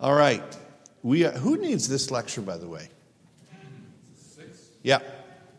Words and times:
All 0.00 0.14
right. 0.14 0.42
We, 1.02 1.24
uh, 1.24 1.32
who 1.32 1.56
needs 1.56 1.88
this 1.88 2.10
lecture, 2.10 2.40
by 2.40 2.56
the 2.56 2.68
way? 2.68 2.88
Six? 4.16 4.68
Yeah. 4.82 5.00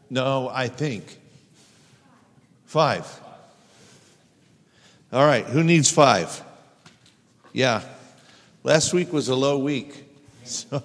No, 0.09 0.49
I 0.49 0.67
think. 0.67 1.19
Five. 2.65 3.07
All 5.11 5.25
right. 5.25 5.45
Who 5.45 5.63
needs 5.63 5.89
five? 5.89 6.43
Yeah. 7.53 7.81
Last 8.63 8.93
week 8.93 9.13
was 9.13 9.29
a 9.29 9.35
low 9.35 9.57
week. 9.57 10.03
So. 10.43 10.81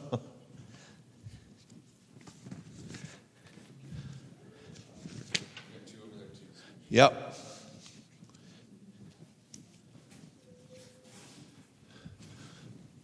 Yep. 6.91 7.30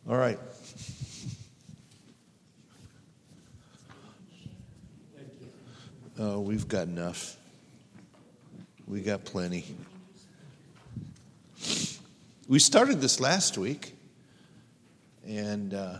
All 0.08 0.16
right. 0.16 0.38
Oh, 6.16 6.38
we've 6.38 6.68
got 6.68 6.86
enough. 6.86 7.36
We 8.86 9.00
got 9.00 9.24
plenty. 9.24 9.64
We 12.46 12.60
started 12.60 13.00
this 13.00 13.18
last 13.18 13.58
week, 13.58 13.96
and 15.26 15.74
uh, 15.74 15.98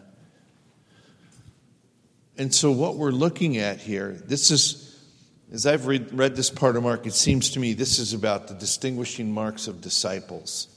and 2.39 2.55
so 2.55 2.71
what 2.71 2.95
we're 2.95 3.11
looking 3.11 3.57
at 3.57 3.81
here, 3.81 4.13
this 4.13 4.53
is, 4.53 5.05
as 5.53 5.67
I've 5.67 5.89
read, 5.89 6.17
read 6.17 6.37
this 6.37 6.49
part 6.49 6.77
of 6.77 6.85
Mark, 6.85 7.09
it 7.09 7.15
seems 7.15 7.51
to 7.51 7.59
me 7.59 7.73
this 7.73 7.99
is 7.99 8.13
about 8.13 8.47
the 8.47 8.55
distinguishing 8.55 9.33
marks 9.33 9.67
of 9.67 9.81
disciples. 9.81 10.69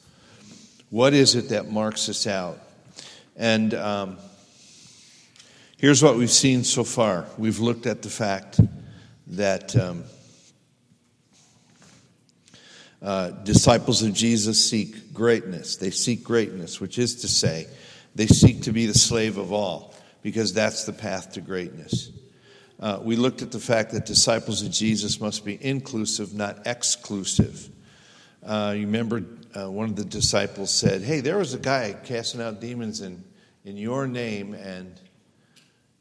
What 0.89 1.13
is 1.13 1.35
it 1.35 1.49
that 1.49 1.69
marks 1.69 2.09
us 2.09 2.25
out? 2.25 2.59
And 3.39 3.73
um, 3.73 4.17
here's 5.77 6.03
what 6.03 6.17
we've 6.17 6.29
seen 6.29 6.65
so 6.65 6.83
far. 6.83 7.25
We've 7.37 7.59
looked 7.59 7.85
at 7.85 8.01
the 8.01 8.09
fact 8.09 8.59
that 9.27 9.73
um, 9.77 10.03
uh, 13.01 13.29
disciples 13.29 14.03
of 14.03 14.13
Jesus 14.13 14.69
seek 14.69 15.13
greatness. 15.13 15.77
They 15.77 15.89
seek 15.89 16.21
greatness, 16.21 16.81
which 16.81 16.99
is 16.99 17.21
to 17.21 17.29
say, 17.29 17.67
they 18.13 18.27
seek 18.27 18.63
to 18.63 18.73
be 18.73 18.87
the 18.87 18.93
slave 18.93 19.37
of 19.37 19.53
all, 19.53 19.95
because 20.21 20.53
that's 20.53 20.83
the 20.83 20.91
path 20.91 21.31
to 21.33 21.41
greatness. 21.41 22.11
Uh, 22.77 22.99
we 23.01 23.15
looked 23.15 23.41
at 23.41 23.53
the 23.53 23.59
fact 23.59 23.91
that 23.91 24.05
disciples 24.05 24.61
of 24.63 24.71
Jesus 24.71 25.21
must 25.21 25.45
be 25.45 25.57
inclusive, 25.65 26.33
not 26.33 26.67
exclusive. 26.67 27.69
Uh, 28.45 28.73
you 28.75 28.85
remember 28.85 29.23
uh, 29.57 29.71
one 29.71 29.89
of 29.89 29.95
the 29.95 30.03
disciples 30.03 30.71
said, 30.71 31.01
Hey, 31.01 31.21
there 31.21 31.37
was 31.37 31.53
a 31.53 31.59
guy 31.59 31.95
casting 32.03 32.41
out 32.41 32.59
demons 32.59 32.99
in, 32.99 33.23
in 33.65 33.77
your 33.77 34.07
name, 34.07 34.53
and 34.53 34.99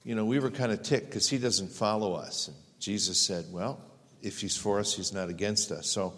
you 0.05 0.14
know, 0.14 0.25
we 0.25 0.39
were 0.39 0.51
kind 0.51 0.73
of 0.73 0.83
ticked 0.83 1.06
because 1.06 1.28
he 1.28 1.39
doesn't 1.39 1.70
follow 1.70 2.14
us. 2.14 2.48
And 2.48 2.56
Jesus 2.81 3.20
said, 3.20 3.47
Well, 3.51 3.81
if 4.23 4.41
he's 4.41 4.56
for 4.56 4.78
us, 4.78 4.95
he's 4.95 5.12
not 5.12 5.28
against 5.28 5.70
us. 5.70 5.91
So, 5.91 6.14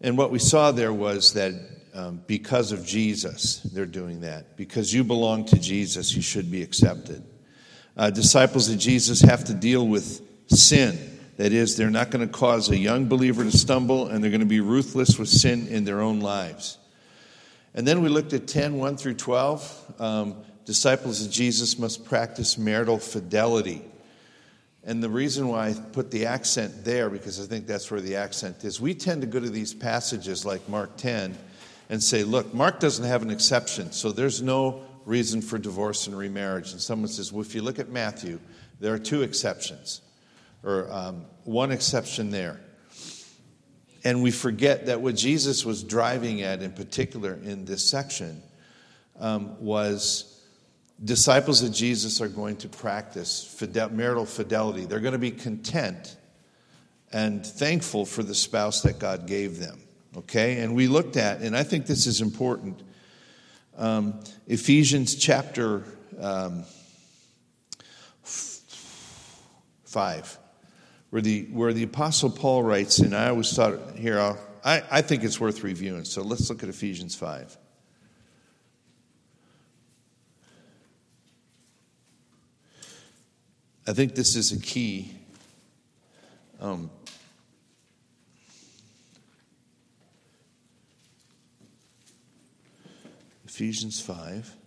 and 0.00 0.16
what 0.16 0.30
we 0.30 0.38
saw 0.38 0.70
there 0.70 0.92
was 0.92 1.32
that 1.32 1.54
um, 1.94 2.22
because 2.26 2.70
of 2.70 2.86
Jesus, 2.86 3.58
they're 3.60 3.86
doing 3.86 4.20
that. 4.20 4.56
Because 4.56 4.94
you 4.94 5.02
belong 5.02 5.44
to 5.46 5.58
Jesus, 5.58 6.14
you 6.14 6.22
should 6.22 6.50
be 6.50 6.62
accepted. 6.62 7.24
Uh, 7.96 8.10
disciples 8.10 8.68
of 8.68 8.78
Jesus 8.78 9.20
have 9.22 9.44
to 9.46 9.54
deal 9.54 9.86
with 9.86 10.22
sin. 10.48 10.96
That 11.36 11.52
is, 11.52 11.76
they're 11.76 11.90
not 11.90 12.10
going 12.10 12.26
to 12.26 12.32
cause 12.32 12.68
a 12.68 12.76
young 12.76 13.06
believer 13.06 13.42
to 13.44 13.50
stumble, 13.50 14.08
and 14.08 14.22
they're 14.22 14.30
going 14.30 14.40
to 14.40 14.46
be 14.46 14.60
ruthless 14.60 15.18
with 15.18 15.28
sin 15.28 15.66
in 15.68 15.84
their 15.84 16.00
own 16.00 16.20
lives. 16.20 16.78
And 17.78 17.86
then 17.86 18.02
we 18.02 18.08
looked 18.08 18.32
at 18.32 18.48
10, 18.48 18.74
1 18.76 18.96
through 18.96 19.14
12. 19.14 19.94
Um, 20.00 20.36
disciples 20.64 21.24
of 21.24 21.30
Jesus 21.30 21.78
must 21.78 22.04
practice 22.04 22.58
marital 22.58 22.98
fidelity. 22.98 23.84
And 24.82 25.00
the 25.00 25.08
reason 25.08 25.46
why 25.46 25.68
I 25.68 25.74
put 25.92 26.10
the 26.10 26.26
accent 26.26 26.84
there, 26.84 27.08
because 27.08 27.40
I 27.40 27.44
think 27.44 27.68
that's 27.68 27.88
where 27.88 28.00
the 28.00 28.16
accent 28.16 28.64
is, 28.64 28.80
we 28.80 28.94
tend 28.94 29.20
to 29.20 29.28
go 29.28 29.38
to 29.38 29.48
these 29.48 29.72
passages 29.72 30.44
like 30.44 30.68
Mark 30.68 30.96
10 30.96 31.38
and 31.88 32.02
say, 32.02 32.24
look, 32.24 32.52
Mark 32.52 32.80
doesn't 32.80 33.04
have 33.04 33.22
an 33.22 33.30
exception, 33.30 33.92
so 33.92 34.10
there's 34.10 34.42
no 34.42 34.82
reason 35.04 35.40
for 35.40 35.56
divorce 35.56 36.08
and 36.08 36.18
remarriage. 36.18 36.72
And 36.72 36.80
someone 36.80 37.06
says, 37.06 37.32
well, 37.32 37.42
if 37.42 37.54
you 37.54 37.62
look 37.62 37.78
at 37.78 37.90
Matthew, 37.90 38.40
there 38.80 38.92
are 38.92 38.98
two 38.98 39.22
exceptions, 39.22 40.00
or 40.64 40.90
um, 40.90 41.26
one 41.44 41.70
exception 41.70 42.32
there. 42.32 42.58
And 44.04 44.22
we 44.22 44.30
forget 44.30 44.86
that 44.86 45.00
what 45.00 45.16
Jesus 45.16 45.64
was 45.64 45.82
driving 45.82 46.42
at 46.42 46.62
in 46.62 46.72
particular 46.72 47.34
in 47.34 47.64
this 47.64 47.84
section 47.84 48.42
um, 49.18 49.60
was 49.60 50.38
disciples 51.04 51.62
of 51.62 51.72
Jesus 51.72 52.20
are 52.20 52.28
going 52.28 52.56
to 52.58 52.68
practice 52.68 53.62
marital 53.90 54.26
fidelity. 54.26 54.84
They're 54.84 55.00
going 55.00 55.12
to 55.12 55.18
be 55.18 55.30
content 55.30 56.16
and 57.12 57.44
thankful 57.44 58.04
for 58.04 58.22
the 58.22 58.34
spouse 58.34 58.82
that 58.82 58.98
God 58.98 59.26
gave 59.26 59.58
them. 59.58 59.80
Okay? 60.16 60.60
And 60.60 60.74
we 60.74 60.88
looked 60.88 61.16
at, 61.16 61.40
and 61.40 61.56
I 61.56 61.62
think 61.62 61.86
this 61.86 62.06
is 62.06 62.20
important, 62.20 62.82
um, 63.76 64.20
Ephesians 64.46 65.14
chapter 65.14 65.84
um, 66.20 66.64
5, 69.84 70.38
where 71.10 71.22
the, 71.22 71.44
where 71.52 71.72
the 71.72 71.82
Apostle 71.84 72.30
Paul 72.30 72.62
writes, 72.62 72.98
and 72.98 73.14
I 73.14 73.30
always 73.30 73.52
thought, 73.54 73.96
here, 73.96 74.18
I'll, 74.18 74.38
I, 74.64 74.82
I 74.90 75.02
think 75.02 75.24
it's 75.24 75.40
worth 75.40 75.62
reviewing. 75.62 76.04
So 76.04 76.22
let's 76.22 76.48
look 76.50 76.62
at 76.62 76.68
Ephesians 76.68 77.14
5. 77.14 77.56
I 83.86 83.92
think 83.94 84.14
this 84.14 84.36
is 84.36 84.52
a 84.52 84.60
key. 84.60 85.12
Um, 86.60 86.90
Ephesians 93.46 93.98
5. 93.98 94.57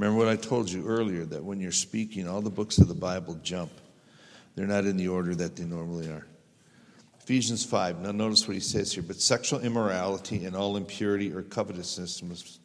Remember 0.00 0.18
what 0.18 0.28
I 0.28 0.36
told 0.36 0.70
you 0.70 0.86
earlier 0.86 1.26
that 1.26 1.44
when 1.44 1.60
you're 1.60 1.72
speaking, 1.72 2.26
all 2.26 2.40
the 2.40 2.48
books 2.48 2.78
of 2.78 2.88
the 2.88 2.94
Bible 2.94 3.38
jump. 3.42 3.70
They're 4.54 4.66
not 4.66 4.86
in 4.86 4.96
the 4.96 5.08
order 5.08 5.34
that 5.34 5.56
they 5.56 5.64
normally 5.64 6.08
are. 6.08 6.26
Ephesians 7.20 7.66
5. 7.66 8.00
Now, 8.00 8.10
notice 8.10 8.48
what 8.48 8.54
he 8.54 8.60
says 8.60 8.94
here. 8.94 9.02
But 9.02 9.20
sexual 9.20 9.60
immorality 9.60 10.46
and 10.46 10.56
all 10.56 10.78
impurity 10.78 11.30
or 11.30 11.42
covetousness 11.42 12.22
must 12.22 12.60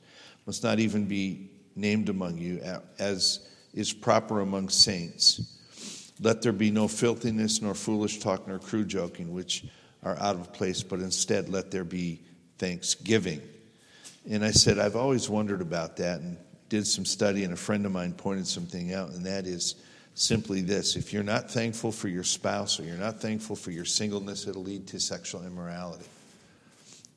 must 0.45 0.63
not 0.63 0.79
even 0.79 1.07
be 1.07 1.49
named 1.75 2.07
among 2.07 2.37
you, 2.37 2.61
as 2.99 3.45
is 3.73 3.91
proper 3.91 4.39
among 4.39 4.69
saints. 4.69 5.59
Let 6.21 6.41
there 6.41 6.53
be 6.53 6.71
no 6.71 6.87
filthiness, 6.87 7.61
nor 7.61 7.73
foolish 7.73 8.19
talk, 8.19 8.47
nor 8.47 8.59
crude 8.59 8.87
joking, 8.87 9.33
which 9.33 9.65
are 10.03 10.17
out 10.19 10.37
of 10.37 10.53
place, 10.53 10.83
but 10.83 10.99
instead 10.99 11.49
let 11.49 11.69
there 11.69 11.83
be 11.83 12.21
thanksgiving. 12.59 13.41
And 14.29 14.45
I 14.45 14.51
said, 14.51 14.79
I've 14.79 14.95
always 14.95 15.29
wondered 15.29 15.61
about 15.61 15.97
that 15.97 16.21
and 16.21 16.37
did 16.69 16.87
some 16.87 17.05
study, 17.05 17.43
and 17.43 17.53
a 17.53 17.57
friend 17.57 17.85
of 17.85 17.91
mine 17.91 18.13
pointed 18.13 18.47
something 18.47 18.93
out, 18.93 19.09
and 19.09 19.25
that 19.25 19.45
is 19.45 19.75
simply 20.15 20.61
this 20.61 20.95
if 20.95 21.11
you're 21.11 21.23
not 21.23 21.51
thankful 21.51 21.91
for 21.91 22.07
your 22.07 22.23
spouse 22.23 22.79
or 22.79 22.83
you're 22.83 22.95
not 22.95 23.19
thankful 23.19 23.55
for 23.55 23.71
your 23.71 23.85
singleness, 23.85 24.47
it'll 24.47 24.63
lead 24.63 24.87
to 24.87 24.99
sexual 24.99 25.45
immorality. 25.45 26.05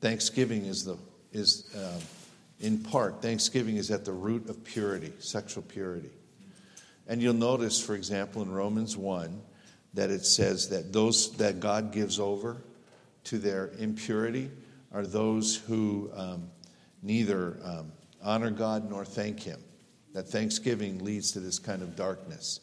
Thanksgiving 0.01 0.65
is 0.65 0.83
the 0.85 0.97
is 1.31 1.73
uh, 1.75 1.99
in 2.59 2.79
part, 2.79 3.21
Thanksgiving 3.21 3.77
is 3.77 3.89
at 3.89 4.03
the 4.03 4.11
root 4.11 4.49
of 4.49 4.63
purity, 4.63 5.13
sexual 5.19 5.63
purity. 5.63 6.09
And 7.07 7.21
you'll 7.21 7.33
notice, 7.33 7.81
for 7.81 7.95
example, 7.95 8.41
in 8.41 8.51
Romans 8.51 8.97
1, 8.97 9.41
that 9.93 10.09
it 10.09 10.25
says 10.25 10.69
that 10.69 10.91
those 10.91 11.35
that 11.37 11.59
God 11.59 11.91
gives 11.91 12.19
over 12.19 12.57
to 13.25 13.37
their 13.37 13.71
impurity 13.79 14.51
are 14.93 15.05
those 15.05 15.55
who 15.55 16.11
um, 16.15 16.49
neither 17.01 17.57
um, 17.63 17.91
honor 18.23 18.51
God 18.51 18.89
nor 18.89 19.05
thank 19.05 19.41
Him. 19.41 19.63
That 20.13 20.27
Thanksgiving 20.27 21.03
leads 21.03 21.31
to 21.33 21.39
this 21.39 21.59
kind 21.59 21.81
of 21.81 21.95
darkness. 21.95 22.61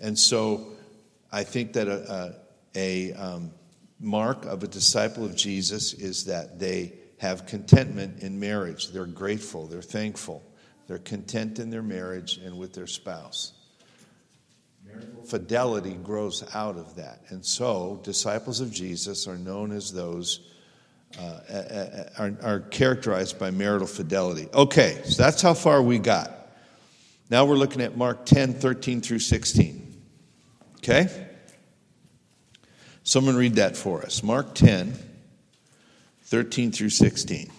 And 0.00 0.18
so 0.18 0.72
I 1.30 1.44
think 1.44 1.74
that 1.74 1.88
a, 1.88 2.40
a, 2.74 3.12
a 3.12 3.12
um, 3.14 3.50
mark 4.00 4.44
of 4.44 4.62
a 4.62 4.68
disciple 4.68 5.24
of 5.24 5.36
Jesus 5.36 5.92
is 5.92 6.24
that 6.26 6.58
they 6.58 6.94
have 7.18 7.46
contentment 7.46 8.22
in 8.22 8.38
marriage. 8.38 8.90
They're 8.90 9.06
grateful, 9.06 9.66
they're 9.66 9.82
thankful, 9.82 10.42
they're 10.86 10.98
content 10.98 11.58
in 11.58 11.70
their 11.70 11.82
marriage 11.82 12.38
and 12.38 12.58
with 12.58 12.74
their 12.74 12.86
spouse. 12.86 13.52
Fidelity 15.26 15.94
grows 15.94 16.44
out 16.54 16.76
of 16.76 16.94
that. 16.96 17.22
And 17.28 17.44
so, 17.44 18.00
disciples 18.04 18.60
of 18.60 18.70
Jesus 18.70 19.26
are 19.26 19.36
known 19.36 19.72
as 19.72 19.92
those, 19.92 20.52
uh, 21.18 22.04
are, 22.18 22.34
are 22.42 22.60
characterized 22.60 23.38
by 23.38 23.50
marital 23.50 23.86
fidelity. 23.86 24.48
Okay, 24.52 25.00
so 25.04 25.22
that's 25.22 25.40
how 25.40 25.54
far 25.54 25.82
we 25.82 25.98
got. 25.98 26.32
Now 27.30 27.44
we're 27.44 27.56
looking 27.56 27.82
at 27.82 27.96
Mark 27.96 28.24
10, 28.24 28.54
13 28.54 29.00
through 29.00 29.18
16. 29.18 29.86
Okay? 30.78 31.08
Someone 33.02 33.36
read 33.36 33.56
that 33.56 33.76
for 33.76 34.02
us. 34.02 34.22
Mark 34.22 34.54
10, 34.54 34.94
13 36.24 36.70
through 36.70 36.90
16. 36.90 37.50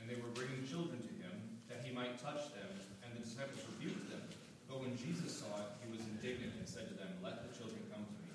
And 0.00 0.10
they 0.10 0.14
were 0.14 0.30
bringing 0.34 0.66
children 0.66 0.98
to 0.98 1.14
him, 1.22 1.34
that 1.68 1.82
he 1.84 1.94
might 1.94 2.18
touch 2.22 2.50
them, 2.54 2.70
and 3.02 3.14
the 3.14 3.22
disciples 3.22 3.62
rebuked 3.78 4.10
them. 4.10 4.22
But 4.68 4.80
when 4.80 4.96
Jesus 4.96 5.38
saw 5.38 5.46
it, 5.58 5.70
he 5.82 5.90
was 5.90 6.02
indignant 6.06 6.54
and 6.58 6.68
said 6.68 6.88
to 6.88 6.94
them, 6.94 7.08
Let 7.22 7.46
the 7.46 7.54
children 7.58 7.82
come 7.90 8.02
to 8.02 8.14
me. 8.22 8.30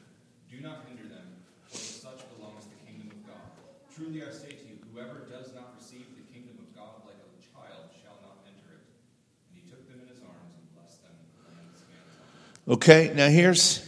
Do 0.52 0.64
not 0.64 0.84
hinder 0.88 1.08
them, 1.08 1.28
for 1.68 1.80
to 1.80 1.84
such 1.84 2.20
belongs 2.36 2.68
the 2.68 2.80
kingdom 2.88 3.12
of 3.12 3.28
God. 3.28 3.48
Truly 3.96 4.24
I 4.24 4.32
say 4.32 4.50
to 4.50 4.66
you, 4.68 4.78
whoever 4.94 5.28
does 5.30 5.54
not 5.54 5.74
receive 5.78 6.06
the 6.16 6.34
kingdom 6.34 6.56
of 6.60 6.76
God 6.76 7.04
like 7.06 7.16
a 7.16 7.32
child 7.54 7.90
shall 8.02 8.18
not 8.22 8.38
enter 8.46 8.76
it. 8.76 8.84
And 9.50 9.62
he 9.62 9.70
took 9.70 9.88
them 9.90 10.00
in 10.02 10.08
his 10.08 10.24
arms 10.24 10.56
and 10.58 10.76
blessed 10.76 11.04
them. 11.04 11.14
Okay, 12.74 13.12
now 13.16 13.28
here's 13.28 13.88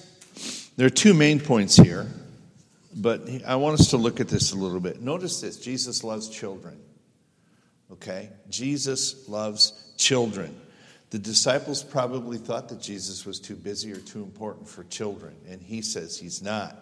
there 0.76 0.88
are 0.88 0.92
two 0.92 1.14
main 1.14 1.40
points 1.40 1.76
here, 1.76 2.08
but 2.96 3.30
I 3.46 3.56
want 3.56 3.80
us 3.80 3.92
to 3.92 3.98
look 3.98 4.20
at 4.20 4.28
this 4.28 4.52
a 4.52 4.58
little 4.58 4.80
bit. 4.80 5.02
Notice 5.02 5.42
this 5.42 5.58
Jesus 5.58 6.04
loves 6.04 6.30
children. 6.30 6.78
Okay? 7.92 8.30
Jesus 8.50 9.30
loves 9.30 9.94
children. 9.98 10.60
The 11.12 11.20
disciples 11.20 11.84
probably 11.84 12.40
thought 12.40 12.70
that 12.70 12.82
Jesus 12.82 13.26
was 13.26 13.40
too 13.40 13.56
busy 13.56 13.92
or 13.92 13.98
too 13.98 14.24
important 14.24 14.68
for 14.68 14.84
children, 14.86 15.36
and 15.48 15.62
he 15.62 15.84
says 15.84 16.18
he's 16.18 16.42
not. 16.42 16.76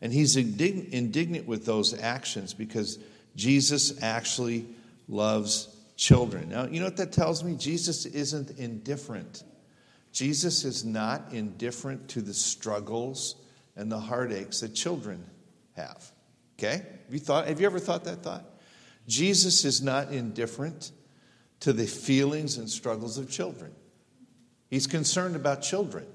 And 0.00 0.12
he's 0.12 0.36
indign- 0.36 0.90
indignant 0.90 1.46
with 1.46 1.64
those 1.64 1.98
actions 1.98 2.54
because 2.54 2.98
Jesus 3.34 4.02
actually 4.02 4.66
loves 5.08 5.68
children. 5.96 6.48
Now, 6.48 6.66
you 6.66 6.80
know 6.80 6.86
what 6.86 6.96
that 6.98 7.12
tells 7.12 7.42
me? 7.42 7.54
Jesus 7.56 8.06
isn't 8.06 8.58
indifferent. 8.58 9.42
Jesus 10.12 10.64
is 10.64 10.84
not 10.84 11.32
indifferent 11.32 12.08
to 12.08 12.22
the 12.22 12.34
struggles 12.34 13.36
and 13.76 13.90
the 13.90 14.00
heartaches 14.00 14.60
that 14.60 14.74
children 14.74 15.24
have. 15.76 16.10
Okay? 16.58 16.82
Have 17.04 17.12
you, 17.12 17.18
thought, 17.18 17.46
have 17.46 17.60
you 17.60 17.66
ever 17.66 17.78
thought 17.78 18.04
that 18.04 18.22
thought? 18.22 18.44
Jesus 19.06 19.64
is 19.64 19.82
not 19.82 20.12
indifferent 20.12 20.90
to 21.60 21.72
the 21.72 21.86
feelings 21.86 22.58
and 22.58 22.68
struggles 22.68 23.18
of 23.18 23.30
children. 23.30 23.72
He's 24.68 24.86
concerned 24.86 25.36
about 25.36 25.62
children. 25.62 26.06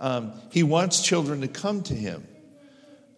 Um, 0.00 0.32
he 0.50 0.62
wants 0.62 1.02
children 1.02 1.40
to 1.42 1.48
come 1.48 1.82
to 1.84 1.94
him. 1.94 2.26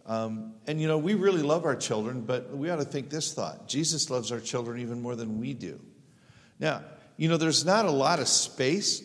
Um, 0.09 0.55
and 0.67 0.81
you 0.81 0.89
know, 0.89 0.97
we 0.97 1.15
really 1.15 1.43
love 1.43 1.67
our 1.67 1.77
children, 1.77 2.23
but 2.23 2.57
we 2.57 2.71
ought 2.71 2.77
to 2.77 2.85
think 2.85 3.11
this 3.11 3.35
thought 3.35 3.69
Jesus 3.69 4.09
loves 4.09 4.33
our 4.33 4.41
children 4.41 4.81
even 4.81 5.03
more 5.03 5.15
than 5.15 5.39
we 5.39 5.53
do. 5.53 5.79
Now, 6.59 6.83
you 7.19 7.29
know, 7.29 7.37
there's 7.37 7.65
not 7.65 7.85
a 7.85 7.91
lot 7.91 8.19
of 8.19 8.27
space 8.27 9.03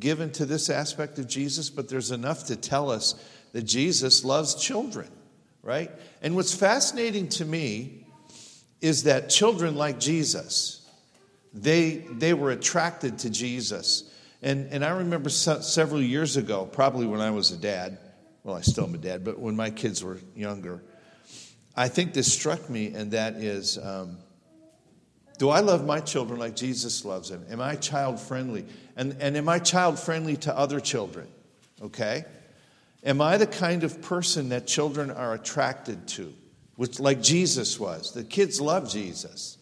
given 0.00 0.32
to 0.32 0.44
this 0.44 0.68
aspect 0.68 1.20
of 1.20 1.28
Jesus, 1.28 1.70
but 1.70 1.88
there's 1.88 2.10
enough 2.10 2.46
to 2.46 2.56
tell 2.56 2.90
us 2.90 3.14
that 3.52 3.62
Jesus 3.62 4.24
loves 4.24 4.56
children, 4.56 5.08
right? 5.62 5.92
And 6.22 6.34
what's 6.34 6.52
fascinating 6.52 7.28
to 7.30 7.44
me 7.44 8.06
is 8.80 9.04
that 9.04 9.30
children 9.30 9.76
like 9.76 10.00
Jesus, 10.00 10.90
they, 11.54 12.04
they 12.10 12.34
were 12.34 12.50
attracted 12.50 13.20
to 13.20 13.30
Jesus. 13.30 14.12
And, 14.42 14.72
and 14.72 14.84
I 14.84 14.90
remember 14.90 15.30
se- 15.30 15.62
several 15.62 16.02
years 16.02 16.36
ago, 16.36 16.66
probably 16.66 17.06
when 17.06 17.20
I 17.20 17.30
was 17.30 17.52
a 17.52 17.56
dad, 17.56 17.98
well, 18.46 18.54
I 18.54 18.60
still 18.60 18.84
am 18.84 18.94
a 18.94 18.98
dad, 18.98 19.24
but 19.24 19.40
when 19.40 19.56
my 19.56 19.70
kids 19.70 20.04
were 20.04 20.18
younger, 20.36 20.80
I 21.74 21.88
think 21.88 22.14
this 22.14 22.32
struck 22.32 22.70
me, 22.70 22.94
and 22.94 23.10
that 23.10 23.34
is 23.34 23.76
um, 23.76 24.18
do 25.36 25.50
I 25.50 25.58
love 25.60 25.84
my 25.84 25.98
children 25.98 26.38
like 26.38 26.54
Jesus 26.54 27.04
loves 27.04 27.28
them? 27.28 27.44
Am 27.50 27.60
I 27.60 27.74
child 27.74 28.20
friendly? 28.20 28.64
And, 28.96 29.16
and 29.18 29.36
am 29.36 29.48
I 29.48 29.58
child 29.58 29.98
friendly 29.98 30.36
to 30.38 30.56
other 30.56 30.78
children? 30.78 31.26
Okay? 31.82 32.24
Am 33.02 33.20
I 33.20 33.36
the 33.36 33.48
kind 33.48 33.82
of 33.82 34.00
person 34.00 34.50
that 34.50 34.68
children 34.68 35.10
are 35.10 35.34
attracted 35.34 36.06
to? 36.10 36.32
Which, 36.76 37.00
like 37.00 37.20
Jesus 37.20 37.80
was. 37.80 38.12
The 38.12 38.22
kids 38.22 38.60
love 38.60 38.88
Jesus. 38.88 39.58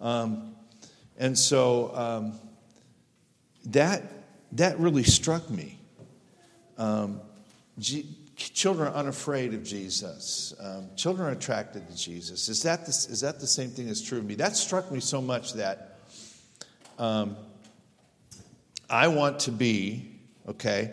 Um, 0.00 0.56
and 1.16 1.38
so 1.38 1.94
um, 1.94 2.40
that, 3.66 4.02
that 4.52 4.80
really 4.80 5.04
struck 5.04 5.48
me. 5.48 5.78
Um, 6.76 7.20
Children 7.78 8.88
are 8.88 8.94
unafraid 8.94 9.52
of 9.52 9.62
Jesus. 9.62 10.54
Um, 10.58 10.88
children 10.96 11.28
are 11.28 11.32
attracted 11.32 11.86
to 11.88 11.96
Jesus. 11.96 12.48
Is 12.48 12.62
that, 12.62 12.86
the, 12.86 12.90
is 12.90 13.20
that 13.20 13.38
the 13.38 13.46
same 13.46 13.68
thing 13.68 13.86
that's 13.86 14.00
true 14.00 14.18
of 14.18 14.24
me? 14.24 14.34
That 14.34 14.56
struck 14.56 14.90
me 14.90 15.00
so 15.00 15.20
much 15.20 15.52
that 15.54 15.98
um, 16.98 17.36
I 18.88 19.08
want 19.08 19.40
to 19.40 19.52
be, 19.52 20.10
okay, 20.48 20.92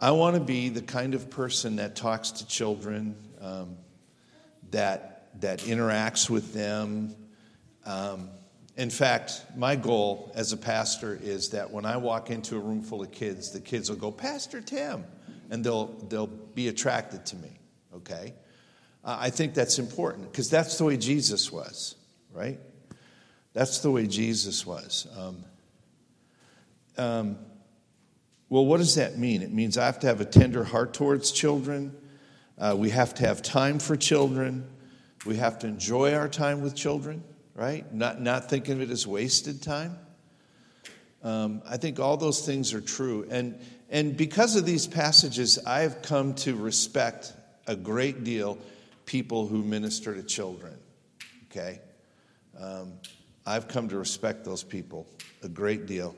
I 0.00 0.10
want 0.10 0.34
to 0.34 0.40
be 0.40 0.68
the 0.68 0.82
kind 0.82 1.14
of 1.14 1.30
person 1.30 1.76
that 1.76 1.94
talks 1.94 2.32
to 2.32 2.46
children, 2.46 3.14
um, 3.40 3.76
that, 4.70 5.40
that 5.40 5.60
interacts 5.60 6.28
with 6.28 6.54
them. 6.54 7.14
Um, 7.86 8.30
in 8.76 8.90
fact, 8.90 9.42
my 9.56 9.76
goal 9.76 10.32
as 10.34 10.52
a 10.52 10.56
pastor 10.56 11.18
is 11.22 11.50
that 11.50 11.70
when 11.70 11.84
I 11.84 11.96
walk 11.96 12.30
into 12.30 12.56
a 12.56 12.60
room 12.60 12.82
full 12.82 13.02
of 13.02 13.12
kids, 13.12 13.52
the 13.52 13.60
kids 13.60 13.90
will 13.90 13.96
go, 13.96 14.10
Pastor 14.10 14.60
Tim 14.60 15.04
and 15.50 15.64
they'll, 15.64 15.86
they'll 16.08 16.26
be 16.26 16.68
attracted 16.68 17.26
to 17.26 17.36
me, 17.36 17.58
okay? 17.94 18.34
Uh, 19.04 19.16
I 19.20 19.30
think 19.30 19.54
that's 19.54 19.78
important 19.78 20.30
because 20.30 20.50
that's 20.50 20.78
the 20.78 20.84
way 20.84 20.96
Jesus 20.96 21.50
was, 21.50 21.96
right? 22.32 22.58
That's 23.52 23.78
the 23.78 23.90
way 23.90 24.06
Jesus 24.06 24.66
was. 24.66 25.06
Um, 25.16 25.44
um, 26.96 27.38
well, 28.48 28.64
what 28.64 28.78
does 28.78 28.94
that 28.96 29.18
mean? 29.18 29.42
It 29.42 29.52
means 29.52 29.76
I 29.76 29.86
have 29.86 30.00
to 30.00 30.06
have 30.06 30.20
a 30.20 30.24
tender 30.24 30.64
heart 30.64 30.94
towards 30.94 31.32
children. 31.32 31.96
Uh, 32.58 32.74
we 32.76 32.90
have 32.90 33.14
to 33.14 33.26
have 33.26 33.42
time 33.42 33.78
for 33.78 33.96
children. 33.96 34.66
We 35.26 35.36
have 35.36 35.58
to 35.60 35.66
enjoy 35.66 36.14
our 36.14 36.28
time 36.28 36.62
with 36.62 36.74
children, 36.74 37.22
right? 37.54 37.90
Not, 37.92 38.20
not 38.20 38.48
think 38.48 38.68
of 38.68 38.80
it 38.80 38.90
as 38.90 39.06
wasted 39.06 39.62
time. 39.62 39.98
Um, 41.22 41.62
I 41.68 41.76
think 41.76 41.98
all 41.98 42.16
those 42.16 42.44
things 42.44 42.72
are 42.74 42.80
true. 42.80 43.26
And, 43.30 43.58
and 43.90 44.16
because 44.16 44.56
of 44.56 44.64
these 44.64 44.86
passages, 44.86 45.58
I've 45.66 46.02
come 46.02 46.34
to 46.36 46.54
respect 46.54 47.32
a 47.66 47.76
great 47.76 48.24
deal 48.24 48.58
people 49.04 49.46
who 49.46 49.62
minister 49.62 50.14
to 50.14 50.22
children. 50.22 50.76
Okay? 51.50 51.80
Um, 52.58 52.92
I've 53.46 53.68
come 53.68 53.88
to 53.88 53.98
respect 53.98 54.44
those 54.44 54.62
people 54.62 55.06
a 55.42 55.48
great 55.48 55.86
deal 55.86 56.14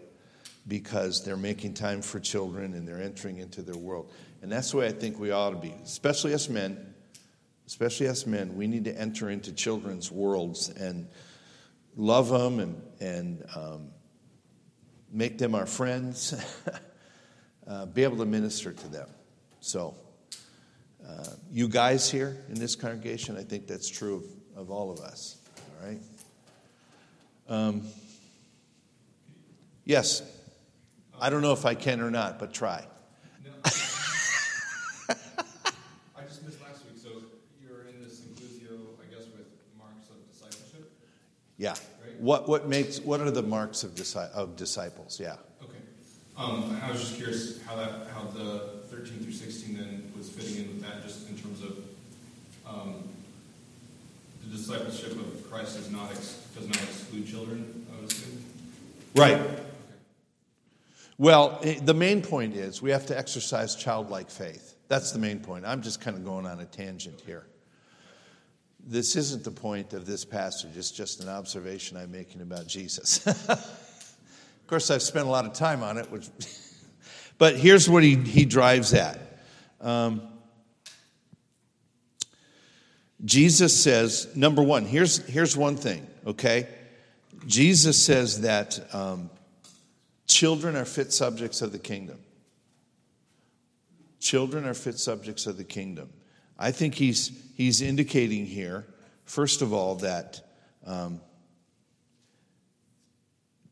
because 0.67 1.25
they're 1.25 1.37
making 1.37 1.75
time 1.75 2.03
for 2.03 2.19
children 2.21 2.75
and 2.75 2.87
they're 2.87 3.01
entering 3.01 3.39
into 3.39 3.63
their 3.63 3.77
world. 3.77 4.11
And 4.43 4.51
that's 4.51 4.73
the 4.73 4.79
way 4.79 4.87
I 4.87 4.93
think 4.93 5.19
we 5.19 5.31
ought 5.31 5.51
to 5.51 5.57
be, 5.57 5.75
especially 5.85 6.33
as 6.33 6.49
men. 6.49 6.87
Especially 7.67 8.09
as 8.09 8.27
men, 8.27 8.57
we 8.57 8.67
need 8.67 8.85
to 8.87 9.01
enter 9.01 9.31
into 9.31 9.53
children's 9.53 10.11
worlds 10.11 10.71
and 10.71 11.07
love 11.97 12.29
them 12.29 12.59
and, 12.59 12.83
and 12.99 13.45
um, 13.55 13.91
make 15.13 15.39
them 15.39 15.55
our 15.55 15.67
friends, 15.67 16.35
uh, 17.67 17.87
be 17.87 18.05
able 18.05 18.19
to 18.19 18.27
minister 18.27 18.73
to 18.73 18.89
them. 18.89 19.09
So, 19.61 19.95
uh, 21.07 21.27
you 21.51 21.69
guys 21.69 22.11
here 22.11 22.45
in 22.49 22.55
this 22.55 22.75
congregation, 22.77 23.37
I 23.37 23.43
think 23.43 23.67
that's 23.67 23.89
true 23.89 24.17
of, 24.57 24.63
of 24.63 24.71
all 24.71 24.91
of 24.91 25.01
us. 25.01 25.39
All 25.57 25.89
right? 25.89 26.01
Um, 27.49 27.83
yes. 29.85 30.23
I 31.21 31.29
don't 31.31 31.43
know 31.43 31.53
if 31.53 31.67
I 31.67 31.75
can 31.75 32.01
or 32.01 32.11
not, 32.11 32.39
but 32.39 32.55
try. 32.55 32.87
No. 33.45 33.51
I 33.65 33.73
just 36.27 36.43
missed 36.45 36.63
last 36.63 36.85
week, 36.87 36.97
so 36.97 37.09
you're 37.61 37.89
in 37.89 38.01
this 38.03 38.21
inclusio, 38.21 38.79
I 39.03 39.13
guess, 39.13 39.27
with 39.27 39.47
marks 39.77 40.09
of 40.09 40.17
discipleship? 40.31 40.91
Yeah. 41.59 41.75
What, 42.21 42.49
what, 42.49 42.69
makes, 42.69 43.01
what 43.01 43.21
are 43.21 43.31
the 43.31 43.43
marks 43.43 43.83
of, 43.83 43.99
of 44.35 44.57
disciples? 44.57 45.19
Yeah. 45.19 45.37
Okay. 45.63 45.79
Um, 46.37 46.79
I 46.85 46.91
was 46.91 47.01
just 47.01 47.17
curious 47.17 47.63
how 47.63 47.77
that, 47.77 48.09
how 48.15 48.25
the 48.25 48.81
13 48.91 49.21
through 49.21 49.33
16 49.33 49.77
then 49.77 50.13
was 50.17 50.29
fitting 50.29 50.65
in 50.65 50.69
with 50.69 50.83
that, 50.83 51.03
just 51.03 51.29
in 51.31 51.39
terms 51.39 51.63
of 51.63 51.79
um, 52.67 52.95
the 54.45 54.57
discipleship 54.57 55.13
of 55.13 55.51
Christ 55.51 55.77
does 55.77 55.91
not 55.91 56.11
ex- 56.11 56.47
does 56.55 56.67
not 56.67 56.83
exclude 56.83 57.27
children. 57.27 57.87
I 57.91 58.01
would 58.01 58.11
assume. 58.11 58.45
Right. 59.15 59.41
Well, 61.17 61.59
eh, 61.63 61.79
the 61.83 61.95
main 61.95 62.23
point 62.23 62.55
is 62.55 62.83
we 62.83 62.91
have 62.91 63.07
to 63.07 63.19
exercise 63.19 63.75
childlike 63.77 64.31
faith. 64.31 64.75
That's 64.89 65.13
the 65.13 65.19
main 65.19 65.41
point. 65.41 65.65
I'm 65.65 65.83
just 65.83 66.01
kind 66.01 66.17
of 66.17 66.25
going 66.25 66.47
on 66.47 66.61
a 66.61 66.65
tangent 66.65 67.21
here. 67.25 67.45
This 68.87 69.17
isn't 69.17 69.45
the 69.45 69.51
point 69.51 69.93
of 69.93 70.07
this 70.07 70.25
passage, 70.25 70.77
it's 70.77 70.91
just 70.91 71.21
an 71.21 71.29
observation 71.29 71.97
I'm 71.97 72.11
making 72.11 72.41
about 72.41 72.67
Jesus. 72.67 73.27
of 73.27 74.67
course, 74.67 74.91
I've 74.91 75.03
spent 75.03 75.27
a 75.27 75.31
lot 75.31 75.47
of 75.47 75.53
time 75.53 75.83
on 75.83 75.99
it, 75.99 76.11
which, 76.11 76.29
but 77.39 77.57
here's 77.57 77.89
what 77.89 78.03
he, 78.03 78.17
he 78.17 78.45
drives 78.45 78.95
at. 78.95 79.19
Um, 79.81 80.23
Jesus 83.25 83.83
says, 83.83 84.35
number 84.35 84.63
one, 84.63 84.85
here's, 84.85 85.19
here's 85.27 85.57
one 85.57 85.77
thing, 85.77 86.07
okay? 86.27 86.67
Jesus 87.47 88.03
says 88.03 88.41
that 88.43 88.79
um, 88.95 89.31
children 90.27 90.77
are 90.77 90.85
fit 90.85 91.13
subjects 91.13 91.61
of 91.63 91.73
the 91.73 91.79
kingdom. 91.79 92.19
Children 94.21 94.67
are 94.67 94.75
fit 94.75 94.99
subjects 94.99 95.47
of 95.47 95.57
the 95.57 95.65
kingdom. 95.65 96.11
I 96.61 96.73
think 96.73 96.95
he's, 96.95 97.33
he's 97.57 97.81
indicating 97.81 98.45
here, 98.45 98.87
first 99.25 99.63
of 99.63 99.73
all, 99.73 99.95
that 99.97 100.43
um, 100.87 101.23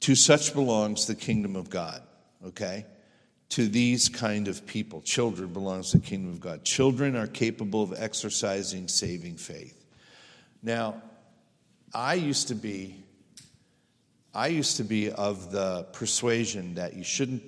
to 0.00 0.14
such 0.14 0.54
belongs 0.54 1.06
the 1.06 1.14
kingdom 1.14 1.54
of 1.54 1.68
God, 1.68 2.02
okay? 2.46 2.86
To 3.50 3.68
these 3.68 4.08
kind 4.08 4.48
of 4.48 4.66
people, 4.66 5.02
children 5.02 5.52
belongs 5.52 5.92
the 5.92 5.98
kingdom 5.98 6.32
of 6.32 6.40
God. 6.40 6.64
Children 6.64 7.14
are 7.14 7.26
capable 7.26 7.82
of 7.82 7.92
exercising 7.94 8.88
saving 8.88 9.36
faith. 9.36 9.84
Now, 10.62 11.02
I 11.94 12.14
used 12.14 12.48
to 12.48 12.54
be 12.54 13.04
I 14.34 14.48
used 14.48 14.76
to 14.76 14.84
be 14.84 15.10
of 15.10 15.50
the 15.50 15.84
persuasion 15.92 16.74
that 16.74 16.94
you 16.94 17.02
shouldn't 17.02 17.42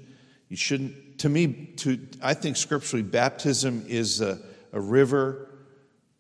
you 0.49 0.57
shouldn't 0.57 1.19
to 1.19 1.29
me 1.29 1.73
to 1.77 2.01
I 2.23 2.35
think 2.35 2.57
scripturally 2.57 3.03
baptism 3.03 3.85
is 3.87 4.21
a, 4.23 4.41
a 4.73 4.81
river 4.81 5.49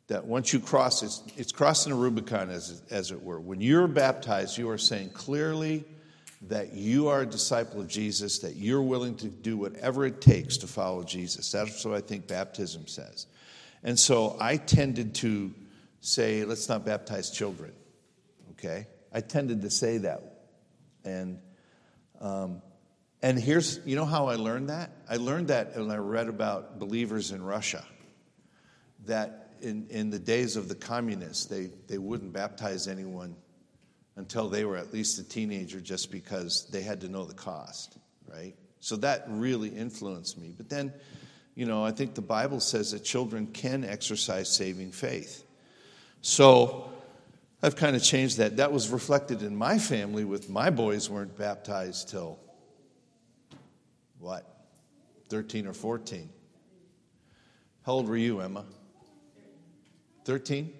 that 0.08 0.24
once 0.24 0.52
you 0.52 0.60
cross 0.60 1.02
it's, 1.02 1.22
it's 1.36 1.52
crossing 1.52 1.92
a 1.92 1.96
Rubicon 1.96 2.50
as, 2.50 2.82
as 2.90 3.10
it 3.10 3.22
were. 3.22 3.40
When 3.40 3.60
you're 3.60 3.86
baptized, 3.86 4.58
you 4.58 4.68
are 4.70 4.78
saying 4.78 5.10
clearly 5.10 5.84
that 6.48 6.72
you 6.72 7.08
are 7.08 7.22
a 7.22 7.26
disciple 7.26 7.80
of 7.80 7.88
Jesus, 7.88 8.38
that 8.40 8.56
you're 8.56 8.82
willing 8.82 9.14
to 9.16 9.28
do 9.28 9.56
whatever 9.56 10.06
it 10.06 10.20
takes 10.20 10.56
to 10.58 10.66
follow 10.66 11.04
Jesus. 11.04 11.52
That's 11.52 11.84
what 11.84 11.94
I 11.94 12.00
think 12.00 12.26
baptism 12.26 12.86
says. 12.86 13.26
And 13.82 13.98
so 13.98 14.36
I 14.40 14.56
tended 14.56 15.14
to 15.16 15.54
say, 16.00 16.44
let's 16.44 16.68
not 16.68 16.84
baptize 16.84 17.30
children. 17.30 17.72
Okay? 18.52 18.86
I 19.12 19.20
tended 19.20 19.62
to 19.62 19.70
say 19.70 19.98
that. 19.98 20.22
And 21.04 21.38
um, 22.20 22.62
and 23.22 23.38
here's, 23.38 23.80
you 23.84 23.96
know 23.96 24.06
how 24.06 24.28
I 24.28 24.36
learned 24.36 24.70
that? 24.70 24.90
I 25.08 25.16
learned 25.16 25.48
that 25.48 25.76
when 25.76 25.90
I 25.90 25.96
read 25.96 26.28
about 26.28 26.78
believers 26.78 27.32
in 27.32 27.42
Russia. 27.42 27.84
That 29.06 29.54
in, 29.60 29.86
in 29.90 30.10
the 30.10 30.18
days 30.18 30.56
of 30.56 30.68
the 30.68 30.74
communists, 30.74 31.46
they, 31.46 31.70
they 31.86 31.98
wouldn't 31.98 32.32
baptize 32.32 32.88
anyone 32.88 33.36
until 34.16 34.48
they 34.48 34.64
were 34.64 34.76
at 34.76 34.92
least 34.92 35.18
a 35.18 35.24
teenager 35.24 35.80
just 35.80 36.10
because 36.10 36.66
they 36.70 36.82
had 36.82 37.00
to 37.00 37.08
know 37.08 37.24
the 37.24 37.34
cost, 37.34 37.98
right? 38.26 38.54
So 38.80 38.96
that 38.96 39.24
really 39.28 39.68
influenced 39.68 40.38
me. 40.38 40.52
But 40.56 40.68
then, 40.68 40.92
you 41.54 41.66
know, 41.66 41.84
I 41.84 41.90
think 41.90 42.14
the 42.14 42.22
Bible 42.22 42.60
says 42.60 42.92
that 42.92 43.00
children 43.00 43.46
can 43.46 43.84
exercise 43.84 44.48
saving 44.48 44.92
faith. 44.92 45.44
So 46.22 46.90
I've 47.62 47.76
kind 47.76 47.94
of 47.94 48.02
changed 48.02 48.38
that. 48.38 48.56
That 48.56 48.72
was 48.72 48.88
reflected 48.88 49.42
in 49.42 49.54
my 49.54 49.78
family 49.78 50.24
with 50.24 50.48
my 50.48 50.70
boys 50.70 51.08
weren't 51.08 51.36
baptized 51.36 52.08
till 52.08 52.38
what? 54.18 54.46
13 55.28 55.66
or 55.66 55.72
14. 55.72 56.28
How 57.86 57.92
old 57.92 58.08
were 58.08 58.16
you, 58.16 58.40
Emma? 58.40 58.64
13? 60.24 60.72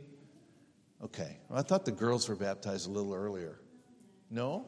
Okay. 1.05 1.39
Well, 1.49 1.59
I 1.59 1.63
thought 1.63 1.85
the 1.85 1.93
girls 1.93 2.29
were 2.29 2.37
baptized 2.37 2.87
a 2.89 2.91
little 2.91 3.15
earlier. 3.15 3.59
No? 4.31 4.67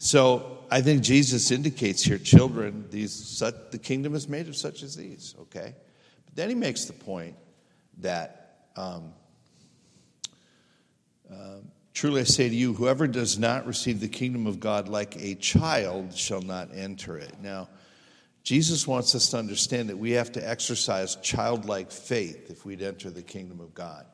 So 0.09 0.61
I 0.71 0.81
think 0.81 1.03
Jesus 1.03 1.51
indicates 1.51 2.03
here, 2.03 2.17
children, 2.17 2.87
these 2.89 3.13
such, 3.13 3.55
the 3.73 3.77
kingdom 3.77 4.15
is 4.15 4.27
made 4.27 4.49
of 4.49 4.57
such 4.57 4.83
as 4.83 4.97
these. 4.97 5.35
Okay, 5.39 5.75
but 6.25 6.35
then 6.35 6.49
he 6.49 6.55
makes 6.55 6.87
the 6.87 6.95
point 6.95 7.35
that 7.99 8.69
um, 8.75 9.13
uh, 11.31 11.57
truly 11.93 12.23
I 12.23 12.25
say 12.25 12.49
to 12.49 12.55
you, 12.55 12.73
whoever 12.73 13.07
does 13.07 13.39
not 13.39 13.67
receive 13.67 14.01
the 14.01 14.09
kingdom 14.09 14.47
of 14.47 14.61
God 14.61 14.89
like 14.89 15.15
a 15.17 15.35
child 15.35 16.17
shall 16.17 16.41
not 16.41 16.71
enter 16.75 17.19
it. 17.19 17.35
Now, 17.43 17.69
Jesus 18.43 18.87
wants 18.87 19.15
us 19.15 19.29
to 19.33 19.37
understand 19.37 19.91
that 19.91 19.99
we 19.99 20.13
have 20.13 20.33
to 20.33 20.49
exercise 20.49 21.17
childlike 21.17 21.91
faith 21.91 22.51
if 22.51 22.65
we'd 22.65 22.81
enter 22.81 23.11
the 23.11 23.21
kingdom 23.21 23.61
of 23.61 23.75
God. 23.75 24.07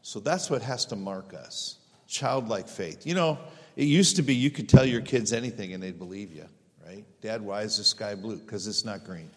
So 0.00 0.18
that's 0.18 0.48
what 0.48 0.62
has 0.62 0.86
to 0.86 0.96
mark 0.96 1.34
us 1.34 1.76
childlike 2.08 2.68
faith. 2.68 3.06
You 3.06 3.16
know 3.16 3.38
it 3.76 3.84
used 3.84 4.16
to 4.16 4.22
be 4.22 4.34
you 4.34 4.50
could 4.50 4.68
tell 4.68 4.84
your 4.84 5.02
kids 5.02 5.32
anything 5.32 5.74
and 5.74 5.82
they'd 5.82 5.98
believe 5.98 6.32
you, 6.32 6.46
right? 6.84 7.04
Dad, 7.20 7.42
why 7.42 7.62
is 7.62 7.76
the 7.76 7.84
sky 7.84 8.14
blue? 8.14 8.36
Because 8.36 8.66
it's 8.66 8.84
not 8.84 9.04
green. 9.04 9.30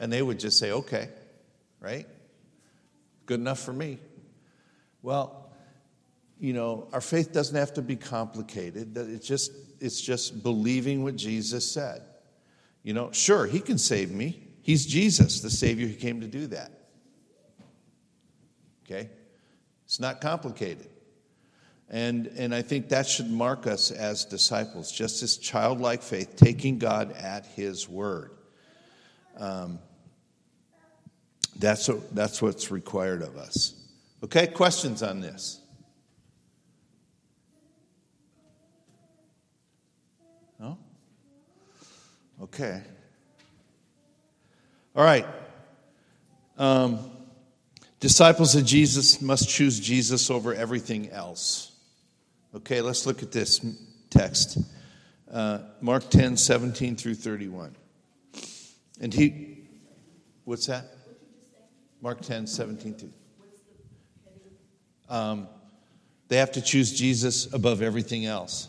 And 0.00 0.12
they 0.12 0.20
would 0.20 0.40
just 0.40 0.58
say, 0.58 0.72
okay, 0.72 1.08
right? 1.80 2.06
Good 3.26 3.40
enough 3.40 3.60
for 3.60 3.72
me. 3.72 3.98
Well, 5.02 5.50
you 6.40 6.52
know, 6.52 6.88
our 6.92 7.00
faith 7.00 7.32
doesn't 7.32 7.56
have 7.56 7.74
to 7.74 7.82
be 7.82 7.96
complicated. 7.96 8.96
It's 8.96 9.26
just, 9.26 9.52
it's 9.80 10.00
just 10.00 10.42
believing 10.42 11.04
what 11.04 11.16
Jesus 11.16 11.70
said. 11.70 12.02
You 12.82 12.94
know, 12.94 13.10
sure, 13.12 13.46
he 13.46 13.60
can 13.60 13.78
save 13.78 14.10
me. 14.10 14.42
He's 14.62 14.86
Jesus, 14.86 15.40
the 15.40 15.50
Savior 15.50 15.86
who 15.86 15.94
came 15.94 16.20
to 16.20 16.26
do 16.26 16.48
that. 16.48 16.70
Okay? 18.84 19.10
It's 19.84 20.00
not 20.00 20.20
complicated. 20.20 20.87
And, 21.90 22.26
and 22.36 22.54
I 22.54 22.60
think 22.62 22.90
that 22.90 23.06
should 23.06 23.30
mark 23.30 23.66
us 23.66 23.90
as 23.90 24.26
disciples, 24.26 24.92
just 24.92 25.22
this 25.22 25.38
childlike 25.38 26.02
faith, 26.02 26.36
taking 26.36 26.78
God 26.78 27.12
at 27.12 27.46
His 27.46 27.88
word. 27.88 28.32
Um, 29.38 29.78
that's, 31.58 31.88
what, 31.88 32.14
that's 32.14 32.42
what's 32.42 32.70
required 32.70 33.22
of 33.22 33.36
us. 33.36 33.74
Okay, 34.22 34.48
questions 34.48 35.02
on 35.02 35.20
this? 35.20 35.60
No? 40.60 40.76
Okay. 42.42 42.82
All 44.94 45.04
right. 45.04 45.26
Um, 46.58 47.10
disciples 48.00 48.54
of 48.56 48.66
Jesus 48.66 49.22
must 49.22 49.48
choose 49.48 49.80
Jesus 49.80 50.30
over 50.30 50.52
everything 50.52 51.10
else. 51.10 51.67
Okay, 52.54 52.80
let's 52.80 53.06
look 53.06 53.22
at 53.22 53.30
this 53.30 53.64
text 54.10 54.58
uh, 55.30 55.58
Mark 55.80 56.08
10, 56.08 56.36
17 56.36 56.96
through 56.96 57.14
31. 57.14 57.76
And 59.00 59.12
he, 59.12 59.58
what's 60.44 60.66
that? 60.66 60.86
Mark 62.00 62.20
10, 62.20 62.46
17 62.46 62.94
through. 62.94 63.12
Um, 65.08 65.48
they 66.28 66.36
have 66.36 66.52
to 66.52 66.62
choose 66.62 66.98
Jesus 66.98 67.52
above 67.52 67.82
everything 67.82 68.26
else. 68.26 68.68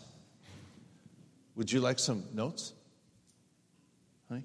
Would 1.56 1.72
you 1.72 1.82
like 1.82 2.00
some 2.00 2.24
notes? 2.34 2.74
Honey? 4.30 4.44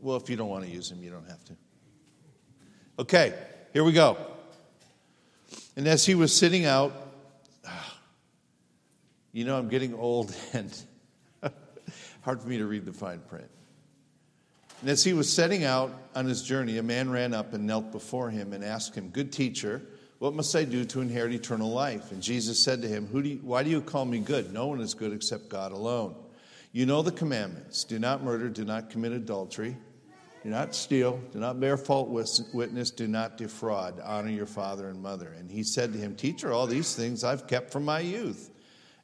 Well, 0.00 0.16
if 0.16 0.30
you 0.30 0.36
don't 0.36 0.48
want 0.48 0.64
to 0.64 0.70
use 0.70 0.88
them, 0.88 1.02
you 1.02 1.10
don't 1.10 1.28
have 1.28 1.44
to. 1.44 1.56
Okay, 2.98 3.34
here 3.72 3.84
we 3.84 3.92
go. 3.92 4.16
And 5.76 5.86
as 5.86 6.06
he 6.06 6.14
was 6.14 6.34
sitting 6.34 6.64
out, 6.64 7.09
you 9.32 9.44
know, 9.44 9.58
I'm 9.58 9.68
getting 9.68 9.94
old 9.94 10.34
and 10.52 10.72
hard 12.22 12.42
for 12.42 12.48
me 12.48 12.58
to 12.58 12.66
read 12.66 12.84
the 12.84 12.92
fine 12.92 13.20
print. 13.20 13.48
And 14.80 14.88
as 14.88 15.04
he 15.04 15.12
was 15.12 15.30
setting 15.30 15.64
out 15.64 15.92
on 16.14 16.24
his 16.24 16.42
journey, 16.42 16.78
a 16.78 16.82
man 16.82 17.10
ran 17.10 17.34
up 17.34 17.52
and 17.52 17.66
knelt 17.66 17.92
before 17.92 18.30
him 18.30 18.52
and 18.52 18.64
asked 18.64 18.94
him, 18.94 19.10
Good 19.10 19.32
teacher, 19.32 19.82
what 20.18 20.34
must 20.34 20.54
I 20.56 20.64
do 20.64 20.84
to 20.86 21.00
inherit 21.00 21.32
eternal 21.32 21.70
life? 21.70 22.12
And 22.12 22.22
Jesus 22.22 22.62
said 22.62 22.82
to 22.82 22.88
him, 22.88 23.06
do 23.06 23.20
you, 23.28 23.40
Why 23.42 23.62
do 23.62 23.70
you 23.70 23.80
call 23.80 24.04
me 24.04 24.18
good? 24.18 24.52
No 24.52 24.66
one 24.66 24.80
is 24.80 24.94
good 24.94 25.12
except 25.12 25.48
God 25.48 25.72
alone. 25.72 26.14
You 26.72 26.86
know 26.86 27.02
the 27.02 27.12
commandments 27.12 27.84
do 27.84 27.98
not 27.98 28.22
murder, 28.22 28.48
do 28.48 28.64
not 28.64 28.90
commit 28.90 29.12
adultery, 29.12 29.76
Do 30.42 30.48
not 30.48 30.74
steal, 30.74 31.20
do 31.32 31.38
not 31.38 31.60
bear 31.60 31.76
false 31.76 32.42
witness, 32.54 32.90
do 32.90 33.06
not 33.06 33.36
defraud, 33.36 34.00
honor 34.02 34.30
your 34.30 34.46
father 34.46 34.88
and 34.88 35.02
mother. 35.02 35.34
And 35.38 35.50
he 35.50 35.62
said 35.62 35.92
to 35.92 35.98
him, 35.98 36.16
Teacher, 36.16 36.50
all 36.50 36.66
these 36.66 36.94
things 36.94 37.24
I've 37.24 37.46
kept 37.46 37.70
from 37.70 37.84
my 37.84 38.00
youth. 38.00 38.50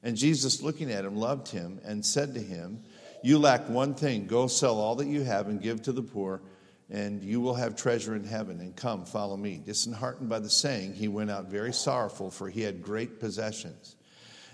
And 0.02 0.16
Jesus, 0.16 0.62
looking 0.62 0.90
at 0.90 1.05
him, 1.05 1.16
loved 1.16 1.49
him 1.49 1.78
and 1.85 2.05
said 2.05 2.33
to 2.35 2.40
him, 2.40 2.83
You 3.23 3.38
lack 3.38 3.69
one 3.69 3.95
thing. 3.95 4.26
Go 4.26 4.47
sell 4.47 4.78
all 4.78 4.95
that 4.97 5.09
you 5.09 5.25
have 5.25 5.49
and 5.49 5.61
give 5.61 5.83
to 5.83 5.93
the 5.93 6.02
poor, 6.02 6.40
and 6.88 7.23
you 7.23 7.40
will 7.40 7.55
have 7.55 7.76
treasure 7.76 8.14
in 8.14 8.25
heaven. 8.25 8.61
And 8.61 8.75
come, 8.75 9.05
follow 9.05 9.37
me. 9.37 9.61
Disheartened 9.62 10.31
by 10.31 10.38
the 10.38 10.49
saying, 10.49 10.95
he 10.95 11.09
went 11.09 11.31
out 11.31 11.50
very 11.50 11.73
sorrowful, 11.73 12.31
for 12.31 12.49
he 12.49 12.62
had 12.62 12.83
great 12.83 13.21
possessions. 13.21 13.97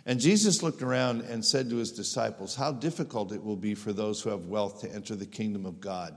And 0.04 0.18
Jesus 0.18 0.64
looked 0.64 0.82
around 0.82 1.20
and 1.20 1.44
said 1.44 1.70
to 1.70 1.76
his 1.76 1.92
disciples, 1.92 2.56
How 2.56 2.72
difficult 2.72 3.30
it 3.30 3.44
will 3.44 3.56
be 3.56 3.76
for 3.76 3.92
those 3.92 4.20
who 4.20 4.30
have 4.30 4.46
wealth 4.46 4.80
to 4.80 4.92
enter 4.92 5.14
the 5.14 5.26
kingdom 5.26 5.64
of 5.64 5.80
God. 5.80 6.16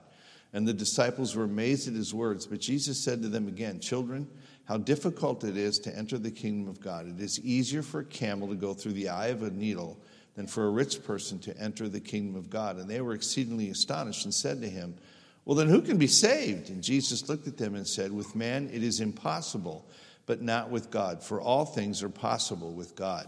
And 0.55 0.65
the 0.65 0.73
disciples 0.73 1.35
were 1.35 1.43
amazed 1.43 1.89
at 1.89 1.95
his 1.95 2.13
words. 2.13 2.47
But 2.47 2.61
Jesus 2.61 2.97
said 2.97 3.21
to 3.21 3.27
them 3.27 3.49
again, 3.49 3.81
Children, 3.81 4.25
how 4.63 4.77
difficult 4.77 5.43
it 5.43 5.57
is 5.57 5.79
to 5.79 5.93
enter 5.93 6.17
the 6.17 6.31
kingdom 6.31 6.69
of 6.69 6.79
God. 6.79 7.09
It 7.09 7.21
is 7.21 7.41
easier 7.41 7.81
for 7.81 7.99
a 7.99 8.05
camel 8.05 8.47
to 8.47 8.55
go 8.55 8.73
through 8.73 8.93
the 8.93 9.09
eye 9.09 9.27
of 9.27 9.43
a 9.43 9.49
needle 9.49 9.97
than 10.35 10.47
for 10.47 10.65
a 10.65 10.69
rich 10.69 11.03
person 11.03 11.39
to 11.39 11.57
enter 11.59 11.89
the 11.89 11.99
kingdom 11.99 12.37
of 12.37 12.49
God. 12.49 12.77
And 12.77 12.89
they 12.89 13.01
were 13.01 13.11
exceedingly 13.11 13.69
astonished 13.69 14.23
and 14.23 14.33
said 14.33 14.61
to 14.61 14.69
him, 14.69 14.95
Well, 15.43 15.57
then 15.57 15.67
who 15.67 15.81
can 15.81 15.97
be 15.97 16.07
saved? 16.07 16.69
And 16.69 16.81
Jesus 16.81 17.27
looked 17.27 17.49
at 17.49 17.57
them 17.57 17.75
and 17.75 17.85
said, 17.85 18.13
With 18.13 18.33
man 18.33 18.69
it 18.71 18.81
is 18.81 19.01
impossible, 19.01 19.85
but 20.25 20.41
not 20.41 20.69
with 20.69 20.89
God, 20.89 21.21
for 21.21 21.41
all 21.41 21.65
things 21.65 22.01
are 22.01 22.07
possible 22.07 22.71
with 22.71 22.95
God. 22.95 23.27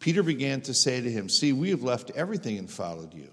Peter 0.00 0.22
began 0.22 0.62
to 0.62 0.72
say 0.72 1.02
to 1.02 1.10
him, 1.10 1.28
See, 1.28 1.52
we 1.52 1.68
have 1.68 1.82
left 1.82 2.12
everything 2.12 2.56
and 2.56 2.70
followed 2.70 3.12
you. 3.12 3.28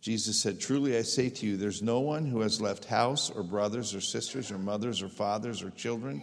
Jesus 0.00 0.40
said, 0.40 0.60
Truly 0.60 0.96
I 0.96 1.02
say 1.02 1.28
to 1.28 1.46
you, 1.46 1.56
there's 1.56 1.82
no 1.82 2.00
one 2.00 2.26
who 2.26 2.40
has 2.40 2.60
left 2.60 2.84
house 2.84 3.30
or 3.30 3.42
brothers 3.42 3.94
or 3.94 4.00
sisters 4.00 4.50
or 4.50 4.58
mothers 4.58 5.02
or 5.02 5.08
fathers 5.08 5.62
or 5.62 5.70
children 5.70 6.22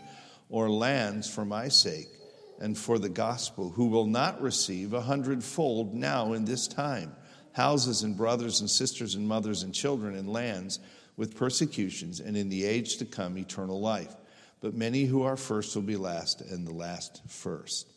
or 0.50 0.70
lands 0.70 1.30
for 1.30 1.46
my 1.46 1.68
sake 1.68 2.08
and 2.60 2.78
for 2.78 2.98
the 2.98 3.10
gospel 3.10 3.70
who 3.70 3.88
will 3.88 4.08
not 4.08 4.42
receive 4.42 4.94
a 4.94 5.02
hundredfold 5.02 5.94
now 5.94 6.34
in 6.34 6.46
this 6.46 6.68
time 6.68 7.14
houses 7.56 8.04
and 8.04 8.18
brothers 8.18 8.60
and 8.60 8.70
sisters 8.70 9.16
and 9.16 9.28
mothers 9.28 9.64
and 9.64 9.74
children 9.74 10.16
and 10.16 10.32
lands 10.32 10.80
with 11.16 11.36
persecutions 11.36 12.20
and 12.20 12.36
in 12.36 12.50
the 12.50 12.66
age 12.66 12.98
to 12.98 13.06
come 13.06 13.38
eternal 13.38 13.80
life. 13.80 14.14
But 14.60 14.74
many 14.74 15.06
who 15.06 15.24
are 15.24 15.38
first 15.38 15.74
will 15.76 15.84
be 15.84 15.96
last 15.96 16.42
and 16.42 16.68
the 16.68 16.74
last 16.74 17.22
first. 17.28 17.88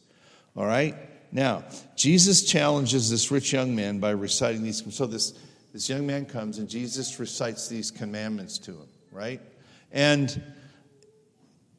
All 0.57 0.67
right? 0.67 0.95
Now, 1.33 1.65
Jesus 1.97 2.45
challenges 2.45 3.11
this 3.11 3.31
rich 3.31 3.53
young 3.53 3.75
man 3.75 3.99
by 3.99 4.11
reciting 4.11 4.63
these. 4.63 4.83
So 4.95 5.07
this 5.07 5.33
this 5.73 5.89
young 5.89 6.07
man 6.07 6.27
comes 6.27 6.59
and 6.59 6.69
Jesus 6.69 7.19
recites 7.19 7.69
these 7.69 7.91
commandments 7.91 8.59
to 8.59 8.73
him, 8.73 8.89
right? 9.13 9.41
And 9.93 10.43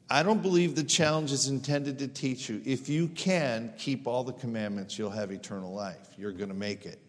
I 0.10 0.24
don't 0.24 0.41
believe 0.41 0.75
the 0.75 0.84
challenge 0.84 1.31
is 1.31 1.48
intended 1.48 2.00
to 2.00 2.08
teach 2.08 2.50
you. 2.50 2.62
If 2.65 2.89
you 2.89 3.08
can 3.10 3.74
keep 3.77 4.08
all 4.08 4.24
the 4.24 4.34
commandments, 4.34 4.98
you'll 4.98 5.12
have 5.12 5.31
eternal 5.31 5.74
life. 5.74 6.08
You're 6.17 6.31
going 6.31 6.50
to 6.50 6.55
make 6.55 6.86
it. 6.86 7.00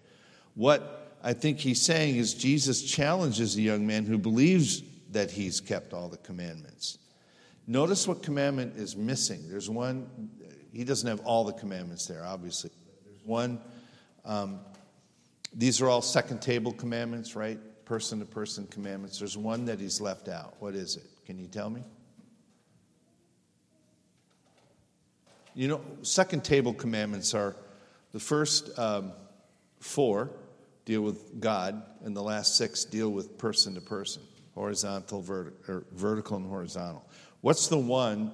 What 0.54 1.16
I 1.22 1.32
think 1.32 1.58
he's 1.58 1.80
saying 1.80 2.16
is 2.16 2.34
Jesus 2.34 2.82
challenges 2.82 3.54
the 3.54 3.62
young 3.62 3.86
man 3.86 4.04
who 4.04 4.18
believes 4.18 4.82
that 5.12 5.30
he's 5.30 5.60
kept 5.60 5.92
all 5.92 6.08
the 6.08 6.18
commandments. 6.18 6.98
Notice 7.66 8.06
what 8.06 8.22
commandment 8.22 8.76
is 8.76 8.96
missing. 8.96 9.48
There's 9.48 9.70
one, 9.70 10.30
he 10.72 10.84
doesn't 10.84 11.08
have 11.08 11.20
all 11.20 11.44
the 11.44 11.52
commandments 11.52 12.06
there, 12.06 12.24
obviously. 12.24 12.70
There's 13.04 13.24
one 13.24 13.60
um, 14.24 14.60
these 15.52 15.80
are 15.80 15.88
all 15.88 16.02
second 16.02 16.40
table 16.40 16.72
commandments, 16.72 17.34
right? 17.34 17.58
Person 17.84 18.20
to 18.20 18.24
person 18.24 18.66
commandments. 18.68 19.18
There's 19.18 19.36
one 19.36 19.64
that 19.64 19.80
he's 19.80 20.00
left 20.00 20.28
out. 20.28 20.54
What 20.60 20.74
is 20.74 20.96
it? 20.96 21.04
Can 21.26 21.38
you 21.38 21.46
tell 21.46 21.70
me? 21.70 21.82
You 25.54 25.68
know, 25.68 25.80
second 26.02 26.44
table 26.44 26.72
commandments 26.72 27.34
are 27.34 27.56
the 28.12 28.20
first 28.20 28.78
um, 28.78 29.12
four 29.80 30.30
deal 30.84 31.02
with 31.02 31.40
God, 31.40 31.82
and 32.04 32.16
the 32.16 32.22
last 32.22 32.56
six 32.56 32.84
deal 32.84 33.10
with 33.10 33.36
person 33.38 33.74
to 33.74 33.80
person, 33.80 34.22
horizontal, 34.54 35.22
verti- 35.22 35.68
or 35.68 35.84
vertical, 35.92 36.36
and 36.36 36.46
horizontal. 36.46 37.08
What's 37.40 37.68
the 37.68 37.78
one? 37.78 38.32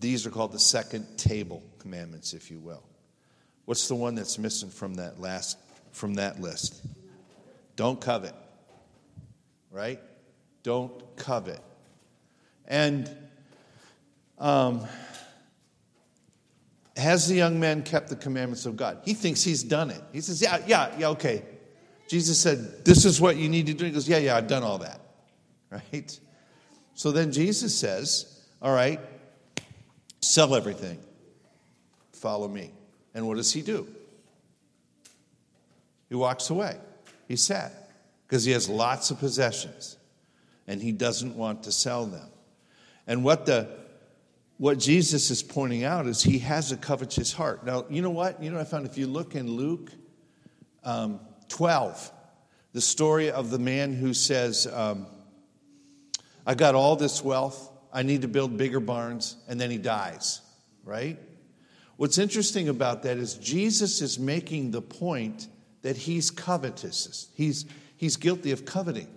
These 0.00 0.26
are 0.26 0.30
called 0.30 0.52
the 0.52 0.58
second 0.58 1.16
table 1.16 1.62
commandments, 1.78 2.34
if 2.34 2.50
you 2.50 2.58
will. 2.58 2.82
What's 3.66 3.88
the 3.88 3.94
one 3.94 4.14
that's 4.14 4.38
missing 4.38 4.70
from 4.70 4.94
that 4.94 5.20
last 5.20 5.58
from 5.92 6.14
that 6.14 6.40
list? 6.40 6.82
Don't 7.74 8.00
covet. 8.00 8.34
Right? 9.70 10.00
Don't 10.62 11.16
covet. 11.16 11.60
And 12.66 13.10
um, 14.38 14.86
has 16.96 17.28
the 17.28 17.34
young 17.34 17.60
man 17.60 17.82
kept 17.82 18.08
the 18.08 18.16
commandments 18.16 18.66
of 18.66 18.76
God? 18.76 19.00
He 19.04 19.14
thinks 19.14 19.42
he's 19.42 19.62
done 19.62 19.90
it. 19.90 20.02
He 20.12 20.20
says, 20.20 20.40
Yeah, 20.40 20.62
yeah, 20.66 20.94
yeah, 20.98 21.08
okay. 21.08 21.42
Jesus 22.08 22.40
said, 22.40 22.84
This 22.84 23.04
is 23.04 23.20
what 23.20 23.36
you 23.36 23.48
need 23.48 23.66
to 23.66 23.74
do. 23.74 23.84
He 23.84 23.90
goes, 23.90 24.08
Yeah, 24.08 24.18
yeah, 24.18 24.36
I've 24.36 24.48
done 24.48 24.62
all 24.62 24.78
that. 24.78 25.00
Right? 25.68 26.18
So 26.94 27.10
then 27.10 27.32
Jesus 27.32 27.76
says, 27.76 28.40
All 28.62 28.72
right, 28.72 29.00
sell 30.22 30.54
everything, 30.54 30.98
follow 32.12 32.48
me. 32.48 32.70
And 33.16 33.26
what 33.26 33.38
does 33.38 33.50
he 33.50 33.62
do? 33.62 33.88
He 36.10 36.14
walks 36.14 36.50
away. 36.50 36.76
He's 37.26 37.42
sad 37.42 37.72
because 38.28 38.44
he 38.44 38.52
has 38.52 38.68
lots 38.68 39.10
of 39.10 39.18
possessions 39.18 39.96
and 40.68 40.82
he 40.82 40.92
doesn't 40.92 41.34
want 41.34 41.62
to 41.62 41.72
sell 41.72 42.04
them. 42.04 42.28
And 43.06 43.24
what 43.24 43.46
the 43.46 43.70
what 44.58 44.78
Jesus 44.78 45.30
is 45.30 45.42
pointing 45.42 45.82
out 45.82 46.06
is 46.06 46.22
he 46.22 46.40
has 46.40 46.72
a 46.72 46.76
covetous 46.76 47.32
heart. 47.32 47.64
Now, 47.64 47.86
you 47.88 48.02
know 48.02 48.10
what? 48.10 48.42
You 48.42 48.50
know, 48.50 48.58
I 48.58 48.64
found 48.64 48.86
if 48.86 48.98
you 48.98 49.06
look 49.06 49.34
in 49.34 49.50
Luke 49.50 49.90
um, 50.84 51.20
12, 51.48 52.12
the 52.72 52.80
story 52.80 53.30
of 53.30 53.50
the 53.50 53.58
man 53.58 53.94
who 53.94 54.14
says, 54.14 54.66
um, 54.66 55.06
I 56.46 56.54
got 56.54 56.74
all 56.74 56.96
this 56.96 57.22
wealth, 57.22 57.70
I 57.92 58.02
need 58.02 58.22
to 58.22 58.28
build 58.28 58.56
bigger 58.56 58.80
barns, 58.80 59.36
and 59.46 59.60
then 59.60 59.70
he 59.70 59.76
dies, 59.76 60.40
right? 60.84 61.18
What's 61.96 62.18
interesting 62.18 62.68
about 62.68 63.02
that 63.04 63.16
is 63.16 63.34
Jesus 63.34 64.02
is 64.02 64.18
making 64.18 64.70
the 64.70 64.82
point 64.82 65.48
that 65.82 65.96
he's 65.96 66.30
covetous. 66.30 67.28
He's, 67.34 67.64
he's 67.96 68.16
guilty 68.16 68.50
of 68.52 68.64
coveting. 68.64 69.08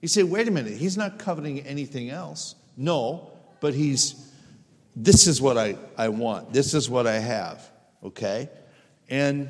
You 0.00 0.08
say, 0.08 0.22
wait 0.22 0.48
a 0.48 0.50
minute, 0.50 0.74
he's 0.74 0.96
not 0.96 1.18
coveting 1.18 1.60
anything 1.60 2.10
else. 2.10 2.54
No, 2.76 3.32
but 3.60 3.74
he's, 3.74 4.30
this 4.94 5.26
is 5.26 5.40
what 5.40 5.58
I, 5.58 5.76
I 5.96 6.08
want, 6.08 6.52
this 6.52 6.74
is 6.74 6.88
what 6.88 7.06
I 7.06 7.18
have, 7.18 7.70
okay? 8.02 8.48
And 9.08 9.48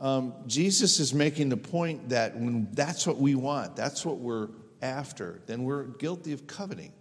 um, 0.00 0.34
Jesus 0.46 1.00
is 1.00 1.14
making 1.14 1.48
the 1.48 1.56
point 1.56 2.10
that 2.10 2.36
when 2.36 2.68
that's 2.72 3.06
what 3.06 3.18
we 3.18 3.34
want, 3.34 3.76
that's 3.76 4.04
what 4.04 4.18
we're 4.18 4.48
after, 4.82 5.40
then 5.46 5.64
we're 5.64 5.84
guilty 5.84 6.32
of 6.32 6.46
coveting, 6.46 6.92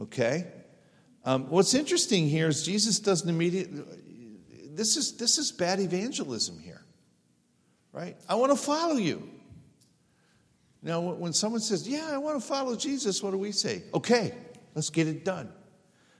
okay? 0.00 0.46
Um, 1.24 1.50
what's 1.50 1.74
interesting 1.74 2.28
here 2.28 2.48
is 2.48 2.64
Jesus 2.64 3.00
doesn't 3.00 3.28
immediately, 3.28 3.82
this 4.76 4.96
is, 4.96 5.16
this 5.16 5.38
is 5.38 5.52
bad 5.52 5.80
evangelism 5.80 6.58
here, 6.58 6.84
right? 7.92 8.16
I 8.28 8.34
want 8.34 8.52
to 8.52 8.56
follow 8.56 8.96
you. 8.96 9.28
Now, 10.82 11.00
when 11.00 11.32
someone 11.32 11.60
says, 11.60 11.88
Yeah, 11.88 12.08
I 12.12 12.18
want 12.18 12.40
to 12.40 12.46
follow 12.46 12.76
Jesus, 12.76 13.22
what 13.22 13.32
do 13.32 13.38
we 13.38 13.52
say? 13.52 13.82
Okay, 13.94 14.32
let's 14.74 14.90
get 14.90 15.08
it 15.08 15.24
done. 15.24 15.48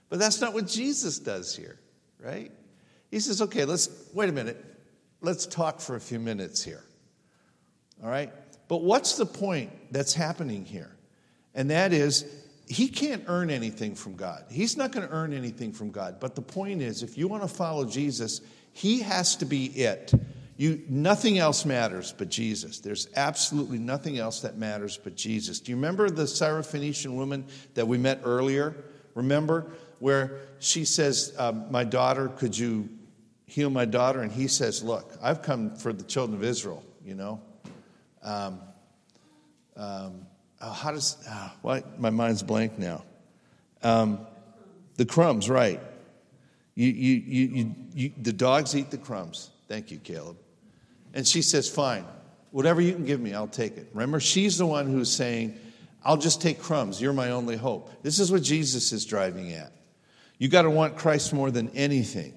But 0.09 0.19
that's 0.19 0.41
not 0.41 0.53
what 0.53 0.67
Jesus 0.67 1.19
does 1.19 1.55
here, 1.55 1.79
right? 2.19 2.51
He 3.11 3.19
says, 3.19 3.41
Okay, 3.41 3.63
let's, 3.63 3.89
wait 4.13 4.29
a 4.29 4.33
minute, 4.33 4.63
let's 5.21 5.45
talk 5.45 5.79
for 5.79 5.95
a 5.95 6.01
few 6.01 6.19
minutes 6.19 6.63
here, 6.63 6.83
all 8.03 8.09
right? 8.09 8.33
But 8.67 8.83
what's 8.83 9.15
the 9.15 9.25
point 9.25 9.71
that's 9.91 10.13
happening 10.13 10.65
here? 10.65 10.95
And 11.55 11.69
that 11.69 11.93
is, 11.93 12.25
he 12.67 12.89
can't 12.89 13.23
earn 13.27 13.49
anything 13.49 13.95
from 13.95 14.15
God. 14.15 14.43
He's 14.49 14.75
not 14.75 14.91
going 14.91 15.07
to 15.07 15.13
earn 15.13 15.33
anything 15.33 15.71
from 15.71 15.89
God. 15.89 16.19
But 16.19 16.35
the 16.35 16.41
point 16.41 16.81
is, 16.81 17.01
if 17.01 17.17
you 17.17 17.27
want 17.27 17.43
to 17.43 17.47
follow 17.47 17.85
Jesus, 17.85 18.41
he 18.73 19.01
has 19.01 19.37
to 19.37 19.45
be 19.45 19.65
it. 19.67 20.11
You, 20.57 20.83
nothing 20.89 21.37
else 21.37 21.65
matters 21.65 22.13
but 22.17 22.29
Jesus. 22.29 22.79
There's 22.79 23.07
absolutely 23.15 23.77
nothing 23.77 24.17
else 24.17 24.41
that 24.41 24.57
matters 24.57 24.97
but 24.97 25.15
Jesus. 25.15 25.59
Do 25.59 25.71
you 25.71 25.75
remember 25.77 26.09
the 26.09 26.23
Syrophoenician 26.23 27.15
woman 27.15 27.45
that 27.75 27.87
we 27.87 27.97
met 27.97 28.21
earlier? 28.23 28.75
Remember 29.13 29.71
where 29.99 30.39
she 30.59 30.83
says, 30.83 31.33
um, 31.37 31.71
"My 31.71 31.83
daughter, 31.83 32.27
could 32.27 32.57
you 32.57 32.89
heal 33.45 33.69
my 33.69 33.85
daughter?" 33.85 34.21
And 34.21 34.31
he 34.31 34.47
says, 34.47 34.83
"Look, 34.83 35.13
I've 35.21 35.41
come 35.41 35.75
for 35.75 35.93
the 35.93 36.03
children 36.03 36.37
of 36.37 36.43
Israel. 36.43 36.83
You 37.05 37.15
know, 37.15 37.41
um, 38.23 38.59
um, 39.75 40.25
oh, 40.61 40.71
how 40.71 40.91
does, 40.91 41.17
oh, 41.29 41.51
what? 41.61 41.99
My 41.99 42.09
mind's 42.09 42.43
blank 42.43 42.77
now. 42.77 43.03
Um, 43.83 44.19
the 44.95 45.05
crumbs, 45.05 45.49
right. 45.49 45.79
You, 46.75 46.87
you, 46.87 47.23
you, 47.25 47.75
you, 47.93 48.11
the 48.21 48.33
dogs 48.33 48.75
eat 48.75 48.91
the 48.91 48.97
crumbs. 48.97 49.49
Thank 49.67 49.91
you, 49.91 49.97
Caleb. 49.97 50.37
And 51.13 51.27
she 51.27 51.41
says, 51.41 51.69
Fine, 51.69 52.05
whatever 52.51 52.81
you 52.81 52.93
can 52.93 53.05
give 53.05 53.19
me, 53.19 53.33
I'll 53.33 53.47
take 53.47 53.77
it. 53.77 53.89
Remember, 53.93 54.19
she's 54.19 54.57
the 54.57 54.65
one 54.65 54.87
who's 54.87 55.11
saying, 55.11 55.57
I'll 56.03 56.17
just 56.17 56.41
take 56.41 56.61
crumbs. 56.61 57.01
You're 57.01 57.13
my 57.13 57.31
only 57.31 57.57
hope. 57.57 57.91
This 58.03 58.19
is 58.19 58.31
what 58.31 58.43
Jesus 58.43 58.91
is 58.91 59.05
driving 59.05 59.51
at. 59.53 59.71
You 60.37 60.47
got 60.47 60.61
to 60.63 60.69
want 60.69 60.95
Christ 60.97 61.33
more 61.33 61.49
than 61.51 61.69
anything. 61.69 62.33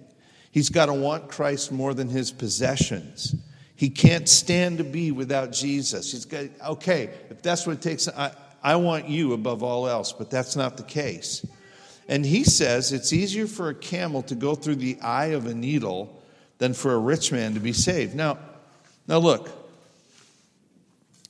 He's 0.50 0.70
got 0.70 0.86
to 0.86 0.94
want 0.94 1.28
Christ 1.28 1.70
more 1.70 1.94
than 1.94 2.08
his 2.08 2.32
possessions. 2.32 3.34
He 3.80 3.88
can't 3.88 4.28
stand 4.28 4.76
to 4.76 4.84
be 4.84 5.10
without 5.10 5.52
Jesus. 5.52 6.12
He's 6.12 6.26
got, 6.26 6.44
okay, 6.66 7.08
if 7.30 7.40
that's 7.40 7.66
what 7.66 7.76
it 7.76 7.80
takes, 7.80 8.08
I, 8.08 8.30
I 8.62 8.76
want 8.76 9.08
you 9.08 9.32
above 9.32 9.62
all 9.62 9.88
else, 9.88 10.12
but 10.12 10.28
that's 10.28 10.54
not 10.54 10.76
the 10.76 10.82
case. 10.82 11.46
And 12.06 12.22
he 12.22 12.44
says 12.44 12.92
it's 12.92 13.10
easier 13.14 13.46
for 13.46 13.70
a 13.70 13.74
camel 13.74 14.20
to 14.24 14.34
go 14.34 14.54
through 14.54 14.74
the 14.74 15.00
eye 15.00 15.28
of 15.28 15.46
a 15.46 15.54
needle 15.54 16.22
than 16.58 16.74
for 16.74 16.92
a 16.92 16.98
rich 16.98 17.32
man 17.32 17.54
to 17.54 17.60
be 17.60 17.72
saved. 17.72 18.14
Now, 18.14 18.36
now 19.08 19.16
look, 19.16 19.48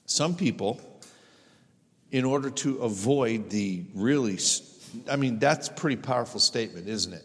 some 0.07 0.35
people, 0.35 0.81
in 2.11 2.25
order 2.25 2.51
to 2.51 2.79
avoid 2.79 3.51
the 3.51 3.85
really, 3.95 4.41
I 5.09 5.15
mean, 5.15 5.39
that's 5.39 5.69
pretty 5.69 6.03
powerful 6.03 6.41
statement, 6.41 6.89
isn't 6.89 7.13
it? 7.13 7.25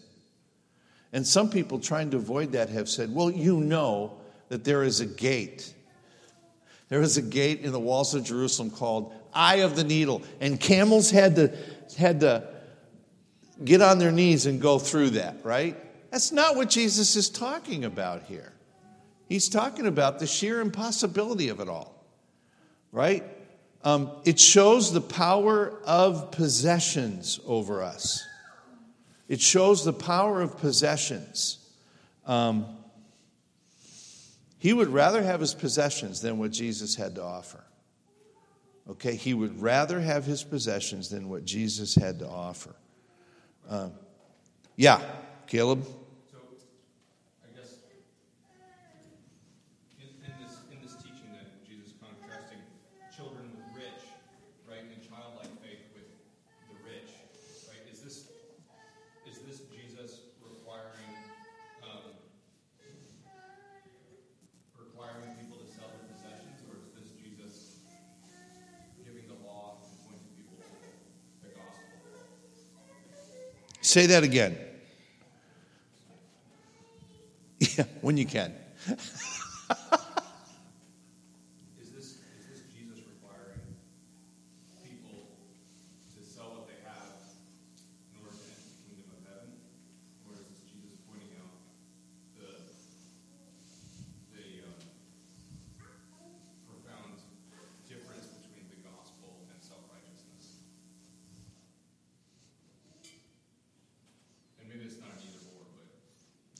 And 1.13 1.25
some 1.25 1.49
people 1.49 1.79
trying 1.79 2.11
to 2.11 2.17
avoid 2.17 2.51
that 2.51 2.69
have 2.69 2.87
said, 2.87 3.11
well, 3.11 3.31
you 3.31 3.61
know 3.61 4.19
that 4.55 4.63
there 4.63 4.83
is 4.83 5.01
a 5.01 5.05
gate. 5.05 5.73
There 6.87 7.01
is 7.01 7.17
a 7.17 7.21
gate 7.21 7.59
in 7.59 7.73
the 7.73 7.79
walls 7.79 8.15
of 8.15 8.23
Jerusalem 8.23 8.71
called 8.71 9.13
Eye 9.33 9.57
of 9.57 9.75
the 9.75 9.83
Needle. 9.83 10.21
And 10.39 10.57
camels 10.57 11.11
had 11.11 11.35
to, 11.35 11.53
had 11.97 12.21
to 12.21 12.47
get 13.61 13.81
on 13.81 13.99
their 13.99 14.13
knees 14.13 14.45
and 14.45 14.61
go 14.61 14.79
through 14.79 15.09
that, 15.09 15.35
right? 15.43 15.75
That's 16.09 16.31
not 16.31 16.55
what 16.55 16.69
Jesus 16.69 17.17
is 17.17 17.29
talking 17.29 17.83
about 17.83 18.23
here. 18.23 18.53
He's 19.27 19.49
talking 19.49 19.87
about 19.87 20.19
the 20.19 20.25
sheer 20.25 20.61
impossibility 20.61 21.49
of 21.49 21.59
it 21.59 21.67
all, 21.67 22.05
right? 22.93 23.25
Um, 23.83 24.09
it 24.23 24.39
shows 24.39 24.93
the 24.93 25.01
power 25.01 25.81
of 25.85 26.31
possessions 26.31 27.41
over 27.45 27.83
us. 27.83 28.25
It 29.27 29.41
shows 29.41 29.83
the 29.83 29.91
power 29.91 30.39
of 30.39 30.57
possessions. 30.57 31.57
Um, 32.25 32.67
he 34.65 34.73
would 34.73 34.87
rather 34.87 35.21
have 35.21 35.41
his 35.41 35.53
possessions 35.53 36.21
than 36.21 36.39
what 36.39 36.49
Jesus 36.49 36.95
had 36.95 37.13
to 37.13 37.23
offer. 37.23 37.63
Okay, 38.89 39.15
he 39.15 39.31
would 39.31 39.61
rather 39.61 40.01
have 40.01 40.25
his 40.25 40.43
possessions 40.43 41.07
than 41.07 41.29
what 41.29 41.45
Jesus 41.45 41.93
had 41.93 42.17
to 42.17 42.27
offer. 42.27 42.75
Um, 43.69 43.91
yeah, 44.75 45.01
Caleb? 45.45 45.85
Say 73.95 74.07
that 74.07 74.25
again. 74.25 74.57
Yeah, 77.77 77.85
when 78.01 78.17
you 78.17 78.25
can. 78.25 78.53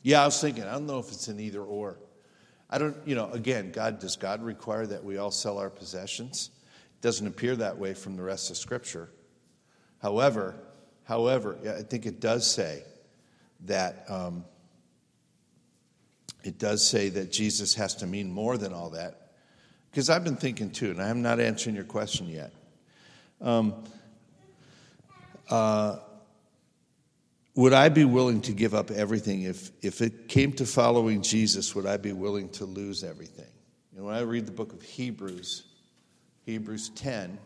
Yeah, 0.05 0.21
I 0.21 0.25
was 0.25 0.39
thinking, 0.39 0.65
I 0.65 0.73
don't 0.73 0.85
know 0.85 0.99
if 0.99 1.11
it's 1.11 1.29
an 1.29 1.39
either 1.39 1.63
or. 1.63 1.97
I 2.69 2.77
don't, 2.77 2.95
you 3.07 3.15
know, 3.15 3.31
again, 3.31 3.71
God, 3.71 3.97
does 3.97 4.15
God 4.15 4.43
require 4.43 4.85
that 4.85 5.03
we 5.03 5.17
all 5.17 5.31
sell 5.31 5.57
our 5.57 5.71
possessions? 5.71 6.51
It 6.93 7.01
doesn't 7.01 7.25
appear 7.25 7.55
that 7.55 7.79
way 7.79 7.95
from 7.95 8.15
the 8.15 8.21
rest 8.21 8.51
of 8.51 8.57
Scripture. 8.57 9.09
However, 10.03 10.53
however, 11.05 11.57
I 11.75 11.81
think 11.81 12.05
it 12.05 12.19
does 12.19 12.45
say 12.45 12.83
that 13.61 14.05
um, 14.07 14.45
it 16.43 16.59
does 16.59 16.87
say 16.87 17.09
that 17.09 17.31
Jesus 17.31 17.73
has 17.73 17.95
to 17.95 18.05
mean 18.05 18.31
more 18.31 18.59
than 18.59 18.73
all 18.73 18.91
that. 18.91 19.31
Because 19.89 20.11
I've 20.11 20.23
been 20.23 20.37
thinking 20.37 20.69
too, 20.69 20.91
and 20.91 21.01
I'm 21.01 21.23
not 21.23 21.39
answering 21.39 21.75
your 21.75 21.83
question 21.83 22.29
yet. 22.29 22.53
Um, 23.41 23.73
uh, 25.49 25.97
would 27.55 27.71
I 27.71 27.89
be 27.89 28.03
willing 28.03 28.41
to 28.41 28.51
give 28.51 28.73
up 28.73 28.91
everything 28.91 29.43
if, 29.43 29.71
if 29.81 30.01
it 30.01 30.27
came 30.27 30.51
to 30.53 30.65
following 30.65 31.21
Jesus? 31.21 31.73
Would 31.73 31.85
I 31.85 31.97
be 31.97 32.11
willing 32.11 32.49
to 32.49 32.65
lose 32.65 33.03
everything? 33.03 33.47
And 33.95 34.05
when 34.05 34.13
I 34.13 34.21
read 34.21 34.45
the 34.45 34.51
book 34.51 34.73
of 34.73 34.81
Hebrews, 34.81 35.63
Hebrews 36.45 36.89
10, 36.89 37.37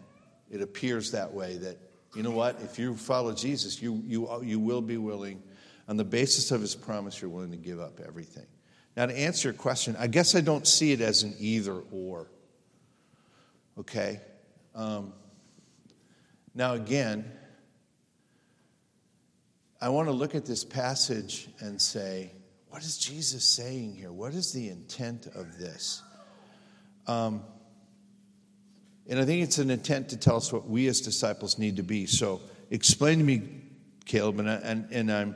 it 0.49 0.61
appears 0.61 1.11
that 1.11 1.31
way 1.31 1.57
that, 1.57 1.77
you 2.15 2.23
know 2.23 2.31
what, 2.31 2.59
if 2.61 2.79
you 2.79 2.95
follow 2.95 3.33
Jesus, 3.33 3.81
you, 3.81 4.01
you, 4.03 4.41
you 4.43 4.59
will 4.59 4.81
be 4.81 4.97
willing, 4.97 5.43
on 5.87 5.95
the 5.95 6.03
basis 6.03 6.49
of 6.49 6.59
his 6.61 6.73
promise, 6.73 7.21
you're 7.21 7.29
willing 7.29 7.51
to 7.51 7.57
give 7.57 7.79
up 7.79 7.99
everything. 8.05 8.47
Now, 8.97 9.05
to 9.05 9.17
answer 9.17 9.49
your 9.49 9.55
question, 9.55 9.95
I 9.99 10.07
guess 10.07 10.33
I 10.33 10.41
don't 10.41 10.67
see 10.67 10.91
it 10.91 11.01
as 11.01 11.21
an 11.21 11.35
either 11.37 11.81
or. 11.91 12.31
Okay? 13.77 14.19
Um, 14.73 15.13
now, 16.55 16.73
again, 16.73 17.31
I 19.81 19.89
want 19.89 20.09
to 20.09 20.11
look 20.11 20.35
at 20.35 20.45
this 20.45 20.65
passage 20.65 21.47
and 21.59 21.81
say, 21.81 22.31
what 22.69 22.83
is 22.83 22.97
Jesus 22.97 23.45
saying 23.45 23.95
here? 23.95 24.11
What 24.11 24.33
is 24.33 24.51
the 24.51 24.67
intent 24.67 25.27
of 25.27 25.57
this? 25.57 26.01
Um, 27.07 27.43
and 29.07 29.19
I 29.19 29.25
think 29.25 29.43
it's 29.43 29.57
an 29.57 29.71
intent 29.71 30.09
to 30.09 30.17
tell 30.17 30.35
us 30.35 30.51
what 30.51 30.67
we 30.67 30.87
as 30.87 31.01
disciples 31.01 31.57
need 31.57 31.77
to 31.77 31.83
be. 31.83 32.05
So 32.05 32.41
explain 32.69 33.19
to 33.19 33.23
me, 33.23 33.41
Caleb, 34.05 34.39
and, 34.39 34.49
and, 34.49 34.87
and 34.91 35.11
I'm, 35.11 35.35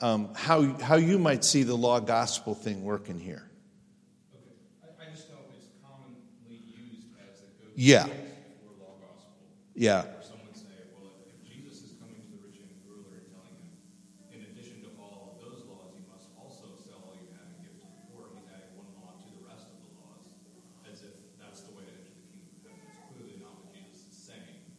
um, 0.00 0.34
how, 0.34 0.62
how 0.80 0.94
you 0.94 1.18
might 1.18 1.44
see 1.44 1.64
the 1.64 1.74
law 1.74 1.98
gospel 1.98 2.54
thing 2.54 2.84
working 2.84 3.18
here. 3.18 3.50
Okay. 4.32 4.44
I, 4.84 5.04
I 5.04 5.10
just 5.10 5.28
know 5.30 5.36
it's 5.56 5.66
commonly 5.82 6.60
used 6.64 7.08
as 7.20 7.40
a 7.40 7.64
go 7.64 7.72
yeah. 7.74 8.06
Yeah. 9.74 10.04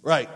Right. 0.01 0.29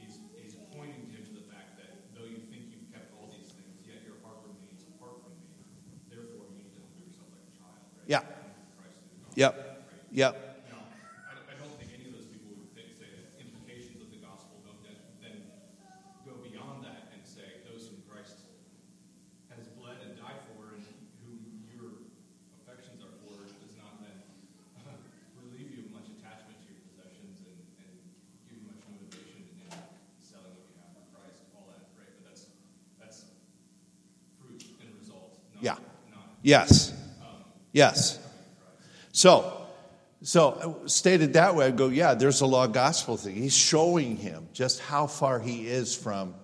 He's, 0.00 0.18
he's 0.40 0.54
pointing 0.72 1.04
him 1.12 1.22
to 1.28 1.32
the 1.34 1.44
fact 1.52 1.76
that 1.76 2.16
though 2.16 2.24
you 2.24 2.40
think 2.48 2.72
you've 2.72 2.88
kept 2.92 3.12
all 3.20 3.28
these 3.28 3.52
things, 3.52 3.84
yet 3.84 4.00
your 4.04 4.16
heart 4.24 4.40
remains 4.48 4.82
apart 4.96 5.20
from 5.22 5.36
me. 5.36 5.52
Therefore, 6.08 6.48
you 6.56 6.64
need 6.64 6.72
to 6.72 6.80
humble 6.80 7.04
yourself 7.04 7.28
like 7.36 7.44
a 7.44 7.52
child. 7.60 7.76
Right? 7.84 8.08
Yeah. 8.08 8.24
Yep. 9.36 9.54
Yep. 10.12 10.47
Yes. 36.48 36.94
Yes. 37.72 38.18
So, 39.12 39.66
so 40.22 40.80
stated 40.86 41.34
that 41.34 41.54
way, 41.54 41.66
I 41.66 41.70
go, 41.70 41.88
yeah, 41.88 42.14
there's 42.14 42.40
a 42.40 42.46
law 42.46 42.66
gospel 42.66 43.18
thing. 43.18 43.34
He's 43.34 43.54
showing 43.54 44.16
him 44.16 44.48
just 44.54 44.80
how 44.80 45.06
far 45.08 45.40
he 45.40 45.68
is 45.68 45.94
from 45.94 46.34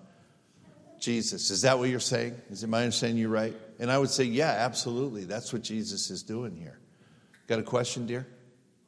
Jesus. 0.99 1.49
Is 1.49 1.63
that 1.63 1.79
what 1.79 1.89
you're 1.89 1.99
saying? 1.99 2.39
Is 2.51 2.63
it 2.63 2.67
my 2.67 2.81
understanding 2.83 3.17
you're 3.17 3.29
right? 3.29 3.55
And 3.79 3.91
I 3.91 3.97
would 3.97 4.11
say, 4.11 4.25
yeah, 4.25 4.51
absolutely. 4.51 5.23
That's 5.23 5.51
what 5.51 5.63
Jesus 5.63 6.11
is 6.11 6.21
doing 6.21 6.55
here. 6.55 6.77
Got 7.47 7.57
a 7.57 7.63
question, 7.63 8.05
dear? 8.05 8.27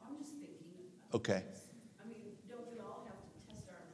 I'm 0.00 0.16
just 0.18 0.34
thinking. 0.34 0.54
Okay. 1.12 1.42
I 1.42 2.06
mean, 2.06 2.16
don't 2.48 2.60
we 2.72 2.78
all 2.78 3.02
have 3.08 3.18
to 3.18 3.66
test 3.66 3.88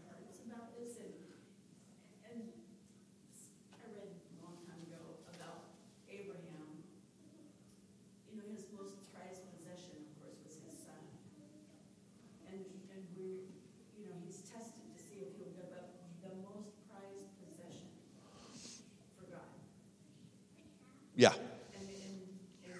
Yeah. 21.16 21.30
And 21.30 21.88
in, 21.94 22.26
in 22.66 22.74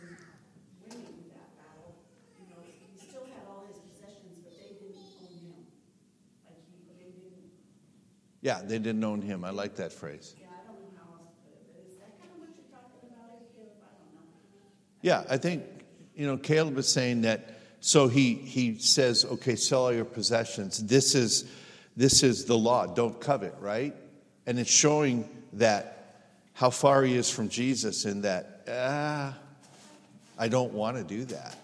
winning 0.82 1.30
that 1.30 1.54
battle, 1.54 1.94
you 2.34 2.50
know, 2.50 2.58
he 2.66 2.98
still 2.98 3.22
had 3.30 3.46
all 3.46 3.62
his 3.70 3.78
possessions, 3.78 4.42
but 4.42 4.58
they 4.58 4.74
didn't 4.74 4.98
own 5.22 5.30
him. 5.38 5.62
Like 6.42 6.58
he, 6.66 6.82
they 6.98 7.14
didn't, 7.14 7.54
Yeah, 8.42 8.53
they 8.68 8.78
didn't 8.78 9.04
own 9.04 9.22
him. 9.22 9.44
I 9.44 9.50
like 9.50 9.76
that 9.76 9.92
phrase. 9.92 10.34
yeah, 10.38 10.46
I 10.48 10.66
don't 10.66 10.80
know 10.80 11.00
how 11.02 11.12
else 11.14 11.28
to 11.28 11.42
put 11.42 11.54
it, 11.54 11.66
but 11.74 11.90
is 11.90 11.96
that 11.98 12.18
kind 12.20 12.30
of 12.32 12.40
what 12.40 12.50
you're 12.56 12.70
talking 12.70 13.08
about, 13.08 13.54
Caleb? 13.54 13.72
I 13.82 13.90
don't 13.98 14.14
know. 14.14 14.28
Yeah, 15.02 15.24
I 15.28 15.36
think, 15.36 15.64
you 16.14 16.26
know, 16.26 16.36
Caleb 16.36 16.78
is 16.78 16.88
saying 16.88 17.22
that, 17.22 17.60
so 17.80 18.08
he, 18.08 18.34
he 18.34 18.78
says, 18.78 19.24
okay, 19.24 19.56
sell 19.56 19.84
all 19.84 19.92
your 19.92 20.04
possessions. 20.04 20.78
This 20.86 21.14
is, 21.14 21.44
this 21.96 22.22
is 22.22 22.46
the 22.46 22.56
law. 22.56 22.86
Don't 22.86 23.20
covet, 23.20 23.54
right? 23.60 23.94
And 24.46 24.58
it's 24.58 24.70
showing 24.70 25.28
that 25.54 25.94
how 26.54 26.70
far 26.70 27.02
he 27.02 27.14
is 27.16 27.30
from 27.30 27.48
Jesus 27.48 28.04
in 28.04 28.22
that, 28.22 28.62
ah, 28.68 29.36
I 30.38 30.48
don't 30.48 30.72
want 30.72 30.96
to 30.96 31.04
do 31.04 31.24
that. 31.26 31.56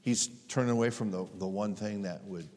He's 0.00 0.28
turning 0.48 0.70
away 0.70 0.90
from 0.90 1.10
the, 1.10 1.26
the 1.38 1.46
one 1.46 1.74
thing 1.74 2.02
that 2.02 2.24
would, 2.24 2.48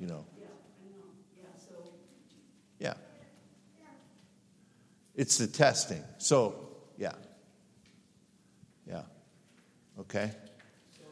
you 0.00 0.06
know, 0.06 0.24
Yeah, 0.40 0.46
I 0.46 0.88
know, 0.90 1.04
yeah, 1.36 1.44
so, 1.68 1.74
yeah. 2.78 2.94
It's 5.18 5.36
the 5.36 5.48
testing. 5.50 5.98
So, 6.18 6.54
yeah. 6.96 7.10
Yeah. 8.86 9.02
Okay. 9.98 10.30
So, 10.94 11.02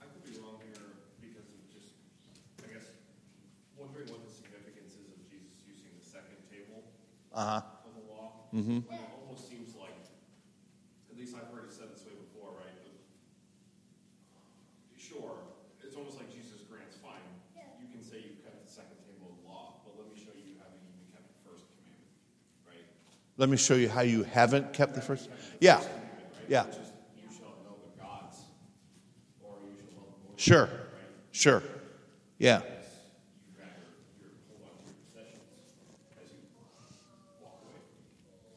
I 0.00 0.08
could 0.08 0.24
be 0.24 0.40
wrong 0.40 0.56
here 0.64 0.96
because 1.20 1.44
of 1.52 1.60
just, 1.68 1.92
I 2.64 2.72
guess, 2.72 2.88
wondering 3.76 4.08
what 4.08 4.24
the 4.24 4.32
significance 4.32 4.96
is 4.96 5.12
of 5.12 5.20
Jesus 5.28 5.52
using 5.68 5.92
the 6.00 6.06
second 6.08 6.40
table 6.48 6.80
Uh 7.28 7.60
huh. 7.60 7.84
of 7.84 7.92
the 7.92 8.04
law. 8.08 8.48
Mm-hmm. 8.56 8.88
It 8.88 9.04
almost 9.20 9.52
seems 9.52 9.76
like, 9.76 10.00
at 11.12 11.20
least 11.20 11.36
I've 11.36 11.52
heard 11.52 11.68
it 11.68 11.76
said 11.76 11.92
this 11.92 12.08
way 12.08 12.16
before, 12.16 12.56
right? 12.56 12.72
But 12.72 12.96
sure, 14.96 15.44
it's 15.84 15.92
almost 15.92 16.16
like 16.16 16.32
Jesus 16.32 16.64
grants, 16.72 16.96
fine, 17.04 17.20
you 17.84 17.88
can 17.92 18.00
say 18.00 18.16
you 18.24 18.40
kept 18.40 18.64
the 18.64 18.72
second 18.72 18.96
table 19.04 19.28
of 19.28 19.44
the 19.44 19.44
law, 19.44 19.84
but 19.84 19.92
let 20.00 20.08
me 20.08 20.16
show 20.16 20.32
you 20.32 20.56
how 20.56 20.72
you 20.72 20.80
even 20.88 21.04
kept 21.12 21.28
the 21.28 21.40
first 21.44 21.68
commandment, 21.76 22.16
right? 22.64 22.88
Let 23.36 23.48
me 23.48 23.56
show 23.56 23.74
you 23.74 23.88
how 23.88 24.00
you 24.00 24.22
haven't 24.22 24.72
kept 24.72 24.94
the 24.94 25.00
first. 25.00 25.28
Yeah. 25.60 25.82
Yeah. 26.48 26.66
Sure. 30.36 30.68
Sure. 31.32 31.62
Yeah. 32.38 32.62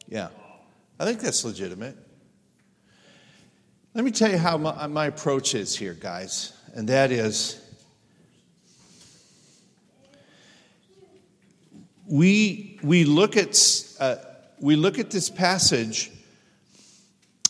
Yeah. 0.08 0.28
I 0.98 1.04
think 1.04 1.20
that's 1.20 1.44
legitimate. 1.44 1.96
Let 3.94 4.04
me 4.04 4.10
tell 4.10 4.30
you 4.30 4.38
how 4.38 4.56
my, 4.56 4.86
my 4.86 5.06
approach 5.06 5.54
is 5.54 5.76
here, 5.76 5.94
guys, 5.94 6.52
and 6.74 6.88
that 6.88 7.10
is 7.10 7.60
we, 12.10 12.78
we, 12.82 13.04
look, 13.04 13.36
at, 13.36 13.56
uh, 14.00 14.16
we 14.60 14.76
look 14.76 14.98
at 14.98 15.10
this 15.10 15.30
passage 15.30 16.10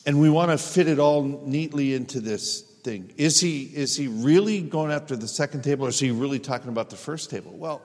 and 0.07 0.21
we 0.21 0.31
want 0.31 0.51
to 0.51 0.59
fit 0.59 0.89
it 0.89 0.99
all 0.99 1.23
neatly 1.23 1.95
into 1.95 2.21
this 2.21 2.61
thing. 2.61 3.13
Is 3.17 3.41
he, 3.41 3.65
is 3.65 3.97
he 3.97 4.09
really 4.09 4.61
going 4.63 4.93
after 4.93 5.17
the 5.17 5.29
second 5.29 5.63
table 5.63 5.87
or 5.87 5.91
is 5.91 5.99
he 5.99 6.11
really 6.11 6.39
talking 6.39 6.69
about 6.69 6.91
the 6.91 6.97
first 6.97 7.31
table? 7.31 7.53
Well, 7.53 7.83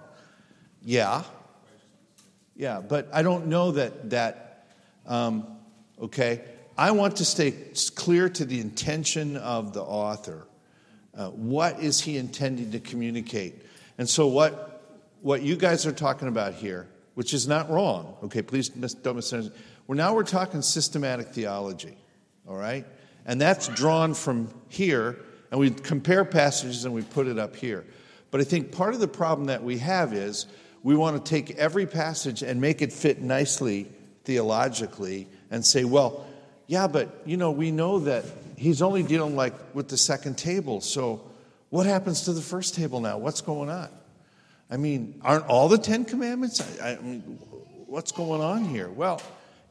yeah. 0.83 1.23
Yeah, 2.55 2.81
but 2.81 3.09
I 3.11 3.21
don't 3.21 3.47
know 3.47 3.71
that, 3.71 4.11
that 4.11 4.67
um, 5.05 5.57
okay? 6.01 6.41
I 6.77 6.91
want 6.91 7.17
to 7.17 7.25
stay 7.25 7.53
clear 7.95 8.29
to 8.29 8.45
the 8.45 8.59
intention 8.59 9.37
of 9.37 9.73
the 9.73 9.81
author. 9.81 10.47
Uh, 11.15 11.29
what 11.29 11.79
is 11.79 12.01
he 12.01 12.17
intending 12.17 12.71
to 12.71 12.79
communicate? 12.79 13.65
And 13.97 14.07
so, 14.07 14.27
what, 14.27 14.99
what 15.21 15.41
you 15.41 15.55
guys 15.55 15.85
are 15.85 15.93
talking 15.93 16.27
about 16.27 16.53
here, 16.53 16.87
which 17.15 17.33
is 17.33 17.47
not 17.47 17.69
wrong, 17.69 18.15
okay, 18.23 18.41
please 18.41 18.69
don't 18.69 19.15
misunderstand. 19.15 19.51
Well, 19.87 19.97
now 19.97 20.13
we're 20.13 20.23
talking 20.23 20.61
systematic 20.61 21.29
theology, 21.29 21.97
all 22.47 22.55
right? 22.55 22.85
And 23.25 23.41
that's 23.41 23.67
drawn 23.69 24.13
from 24.13 24.49
here, 24.69 25.17
and 25.49 25.59
we 25.59 25.71
compare 25.71 26.23
passages 26.23 26.85
and 26.85 26.93
we 26.93 27.01
put 27.01 27.27
it 27.27 27.39
up 27.39 27.55
here. 27.55 27.85
But 28.31 28.41
I 28.41 28.43
think 28.43 28.71
part 28.71 28.93
of 28.93 28.99
the 28.99 29.07
problem 29.07 29.47
that 29.47 29.63
we 29.63 29.77
have 29.79 30.13
is 30.13 30.45
we 30.83 30.95
want 30.95 31.23
to 31.23 31.29
take 31.29 31.57
every 31.57 31.85
passage 31.87 32.43
and 32.43 32.61
make 32.61 32.81
it 32.81 32.93
fit 32.93 33.21
nicely 33.21 33.87
theologically 34.25 35.27
and 35.49 35.65
say, 35.65 35.83
well, 35.83 36.25
yeah, 36.67 36.87
but 36.87 37.21
you 37.25 37.37
know, 37.37 37.51
we 37.51 37.71
know 37.71 37.99
that 37.99 38.25
he's 38.57 38.81
only 38.81 39.03
dealing 39.03 39.35
like 39.35 39.53
with 39.73 39.87
the 39.87 39.97
second 39.97 40.37
table. 40.37 40.81
So 40.81 41.21
what 41.69 41.85
happens 41.85 42.21
to 42.25 42.33
the 42.33 42.41
first 42.41 42.75
table 42.75 42.99
now? 42.99 43.17
What's 43.17 43.41
going 43.41 43.69
on? 43.69 43.89
I 44.69 44.77
mean, 44.77 45.21
aren't 45.23 45.45
all 45.47 45.69
the 45.69 45.77
Ten 45.77 46.05
Commandments? 46.05 46.79
I, 46.81 46.93
I 46.93 46.99
mean, 46.99 47.21
what's 47.85 48.11
going 48.11 48.41
on 48.41 48.65
here? 48.65 48.89
Well, 48.89 49.21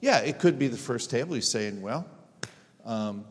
yeah, 0.01 0.19
it 0.19 0.39
could 0.39 0.59
be 0.59 0.69
the 0.69 0.77
first 0.77 1.11
table. 1.11 1.35
He's 1.35 1.49
saying, 1.49 1.83
well, 1.83 2.07
um, 2.85 3.25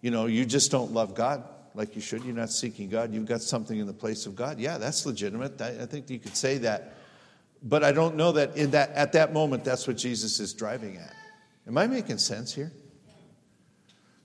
you 0.00 0.10
know, 0.10 0.26
you 0.26 0.44
just 0.44 0.70
don't 0.70 0.92
love 0.92 1.14
God 1.14 1.44
like 1.74 1.94
you 1.94 2.00
should. 2.00 2.24
You're 2.24 2.34
not 2.34 2.50
seeking 2.50 2.88
God. 2.88 3.12
You've 3.12 3.26
got 3.26 3.42
something 3.42 3.78
in 3.78 3.86
the 3.86 3.92
place 3.92 4.26
of 4.26 4.34
God. 4.34 4.58
Yeah, 4.58 4.78
that's 4.78 5.04
legitimate. 5.06 5.60
I, 5.60 5.82
I 5.82 5.86
think 5.86 6.08
you 6.10 6.18
could 6.18 6.36
say 6.36 6.58
that. 6.58 6.94
But 7.62 7.82
I 7.82 7.92
don't 7.92 8.16
know 8.16 8.32
that, 8.32 8.56
in 8.56 8.70
that 8.70 8.90
at 8.92 9.12
that 9.12 9.32
moment 9.32 9.64
that's 9.64 9.86
what 9.86 9.96
Jesus 9.96 10.38
is 10.40 10.54
driving 10.54 10.96
at. 10.96 11.14
Am 11.66 11.76
I 11.76 11.86
making 11.86 12.18
sense 12.18 12.54
here? 12.54 12.72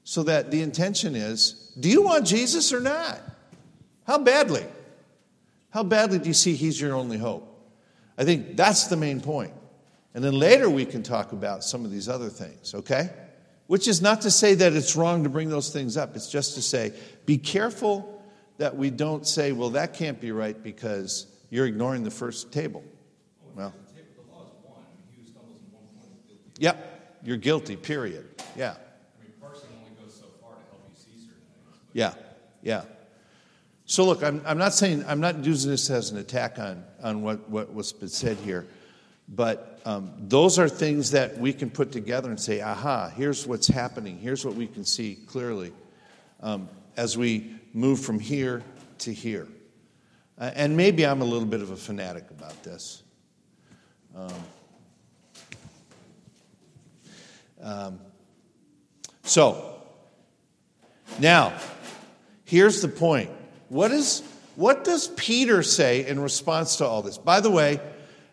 So 0.04 0.24
that 0.24 0.52
the 0.52 0.62
intention 0.62 1.16
is 1.16 1.74
do 1.80 1.90
you 1.90 2.04
want 2.04 2.26
Jesus 2.26 2.72
or 2.72 2.80
not? 2.80 3.20
How 4.06 4.20
badly? 4.20 4.66
How 5.74 5.82
badly 5.82 6.20
do 6.20 6.28
you 6.28 6.36
see 6.36 6.54
he's 6.54 6.80
your 6.80 6.94
only 6.94 7.18
hope? 7.18 7.50
I 8.16 8.26
think 8.26 8.56
that's 8.56 8.88
the 8.88 8.96
main 8.96 9.22
point. 9.22 9.54
And 10.14 10.24
then 10.24 10.38
later 10.38 10.70
we 10.70 10.86
can 10.86 11.02
talk 11.02 11.32
about 11.32 11.64
some 11.64 11.84
of 11.84 11.90
these 11.90 12.08
other 12.08 12.30
things, 12.30 12.76
okay? 12.76 13.10
Which 13.66 13.88
is 13.88 14.00
not 14.00 14.22
to 14.22 14.30
say 14.30 14.54
that 14.54 14.74
it's 14.74 14.96
wrong 14.96 15.24
to 15.24 15.30
bring 15.30 15.50
those 15.50 15.72
things 15.74 15.98
up. 15.98 16.16
It's 16.16 16.30
just 16.30 16.54
to 16.56 16.62
say, 16.62 16.94
be 17.26 17.40
careful 17.40 18.24
that 18.60 18.78
we 18.78 18.92
don't 18.92 19.26
say, 19.26 19.52
well, 19.52 19.72
that 19.72 19.96
can't 19.96 20.22
be 20.22 20.32
right 20.32 20.62
because 20.62 21.26
you're 21.50 21.66
ignoring 21.66 22.04
the 22.04 22.12
first 22.12 22.52
table. 22.52 22.84
Well, 23.56 23.74
The 23.96 24.32
law 24.32 24.44
is 24.44 24.52
one. 24.62 24.84
He 25.10 25.24
who 25.24 25.40
one 25.40 25.86
point 25.98 26.12
is 26.14 26.22
guilty. 26.28 26.52
yep, 26.60 27.18
you're 27.24 27.38
guilty, 27.38 27.78
period. 27.78 28.44
Yeah, 28.56 28.76
I 28.76 29.24
mean, 29.24 29.34
parsing 29.42 29.70
only 29.80 29.96
goes 30.00 30.14
so 30.14 30.28
far 30.40 30.52
to 30.52 30.62
help 30.70 30.84
you 30.88 30.96
see 30.96 31.20
certain 31.20 31.42
things. 31.66 31.80
Yeah, 31.94 32.14
yeah. 32.62 32.84
So 33.94 34.04
look, 34.06 34.24
I'm, 34.24 34.42
I'm 34.44 34.58
not 34.58 34.74
saying, 34.74 35.06
I'm 35.08 35.20
not 35.20 35.46
using 35.46 35.70
this 35.70 35.88
as 35.92 36.10
an 36.10 36.18
attack 36.18 36.58
on, 36.58 36.84
on 37.04 37.22
what, 37.22 37.48
what 37.48 37.72
was 37.72 37.94
been 37.94 38.10
said 38.10 38.38
here, 38.38 38.66
but 39.30 39.80
um, 39.86 40.12
those 40.18 40.58
are 40.58 40.68
things 40.68 41.12
that 41.12 41.38
we 41.38 41.54
can 41.54 41.70
put 41.70 41.92
together 41.92 42.32
and 42.32 42.40
say, 42.40 42.60
aha, 42.60 43.10
here's 43.16 43.46
what's 43.46 43.68
happening. 43.68 44.18
Here's 44.18 44.44
what 44.44 44.56
we 44.56 44.66
can 44.66 44.84
see 44.84 45.20
clearly 45.28 45.74
um, 46.42 46.70
as 46.98 47.20
we 47.20 47.54
move 47.72 48.00
from 48.00 48.20
here 48.20 48.64
to 48.98 49.14
here. 49.14 49.48
Uh, 50.40 50.50
and 50.56 50.76
maybe 50.76 51.06
I'm 51.06 51.22
a 51.22 51.26
little 51.26 51.48
bit 51.48 51.62
of 51.62 51.70
a 51.70 51.78
fanatic 51.78 52.32
about 52.32 52.64
this. 52.64 53.04
Um, 54.16 54.34
um, 57.62 58.00
so, 59.22 59.84
now, 61.20 61.54
here's 62.44 62.82
the 62.82 62.88
point. 62.88 63.30
What, 63.74 63.90
is, 63.90 64.22
what 64.56 64.84
does 64.84 65.08
Peter 65.08 65.64
say 65.64 66.06
in 66.06 66.20
response 66.20 66.76
to 66.76 66.86
all 66.86 67.02
this? 67.02 67.18
By 67.18 67.40
the 67.40 67.50
way, 67.50 67.80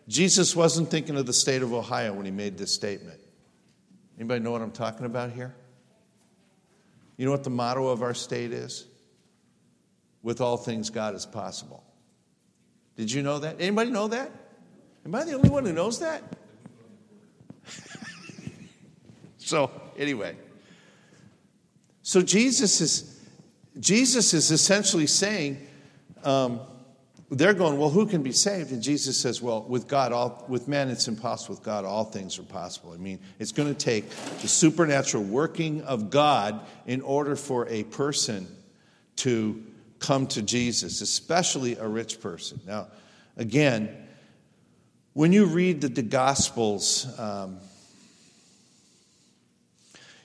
Jesus 0.07 0.55
wasn't 0.55 0.91
thinking 0.91 1.17
of 1.17 1.25
the 1.25 1.33
state 1.33 1.63
of 1.63 1.73
Ohio 1.73 2.13
when 2.13 2.25
he 2.25 2.31
made 2.31 2.59
this 2.59 2.71
statement. 2.71 3.19
Anybody 4.19 4.43
know 4.43 4.51
what 4.51 4.61
I'm 4.61 4.71
talking 4.71 5.07
about 5.07 5.31
here? 5.31 5.55
You 7.17 7.25
know 7.25 7.31
what 7.31 7.43
the 7.43 7.49
motto 7.49 7.87
of 7.87 8.03
our 8.03 8.13
state 8.13 8.51
is? 8.51 8.85
With 10.21 10.41
all 10.41 10.57
things, 10.57 10.91
God 10.91 11.15
is 11.15 11.25
possible. 11.25 11.83
Did 12.95 13.11
you 13.11 13.23
know 13.23 13.39
that? 13.39 13.55
Anybody 13.59 13.89
know 13.89 14.09
that? 14.09 14.29
Am 15.07 15.15
I 15.15 15.23
the 15.23 15.33
only 15.33 15.49
one 15.49 15.65
who 15.65 15.73
knows 15.73 15.97
that? 16.01 16.21
so, 19.37 19.71
anyway. 19.97 20.35
So 22.03 22.21
Jesus 22.21 22.79
is 22.79 23.10
Jesus 23.79 24.33
is 24.33 24.51
essentially 24.51 25.07
saying, 25.07 25.65
um, 26.23 26.59
they're 27.29 27.53
going, 27.53 27.79
well, 27.79 27.89
who 27.89 28.05
can 28.05 28.23
be 28.23 28.33
saved? 28.33 28.71
And 28.71 28.83
Jesus 28.83 29.17
says, 29.17 29.41
well, 29.41 29.63
with 29.63 29.87
God, 29.87 30.11
all, 30.11 30.43
with 30.49 30.67
man, 30.67 30.89
it's 30.89 31.07
impossible. 31.07 31.55
With 31.55 31.63
God, 31.63 31.85
all 31.85 32.03
things 32.03 32.37
are 32.37 32.43
possible. 32.43 32.91
I 32.91 32.97
mean, 32.97 33.19
it's 33.39 33.53
going 33.53 33.73
to 33.73 33.79
take 33.79 34.09
the 34.41 34.49
supernatural 34.49 35.23
working 35.23 35.81
of 35.83 36.09
God 36.09 36.59
in 36.85 37.01
order 37.01 37.37
for 37.37 37.69
a 37.69 37.83
person 37.83 38.47
to 39.17 39.63
come 39.99 40.27
to 40.27 40.41
Jesus, 40.41 40.99
especially 40.99 41.77
a 41.77 41.87
rich 41.87 42.19
person. 42.19 42.59
Now, 42.67 42.87
again, 43.37 43.95
when 45.13 45.31
you 45.31 45.45
read 45.45 45.81
the, 45.81 45.87
the 45.87 46.01
Gospels, 46.01 47.07
um, 47.17 47.59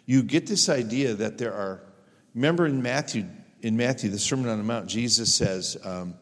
you 0.06 0.22
get 0.22 0.46
this 0.48 0.68
idea 0.68 1.14
that 1.14 1.38
there 1.38 1.52
are, 1.52 1.80
remember 2.37 2.66
in 2.66 2.83
Matthew, 2.83 3.27
in 3.62 3.77
Matthew, 3.77 4.11
the 4.11 4.18
Sermon 4.18 4.49
on 4.49 4.59
the 4.59 4.64
Mount, 4.64 4.87
Jesus 4.87 5.35
says, 5.35 5.77
um, 5.83 6.14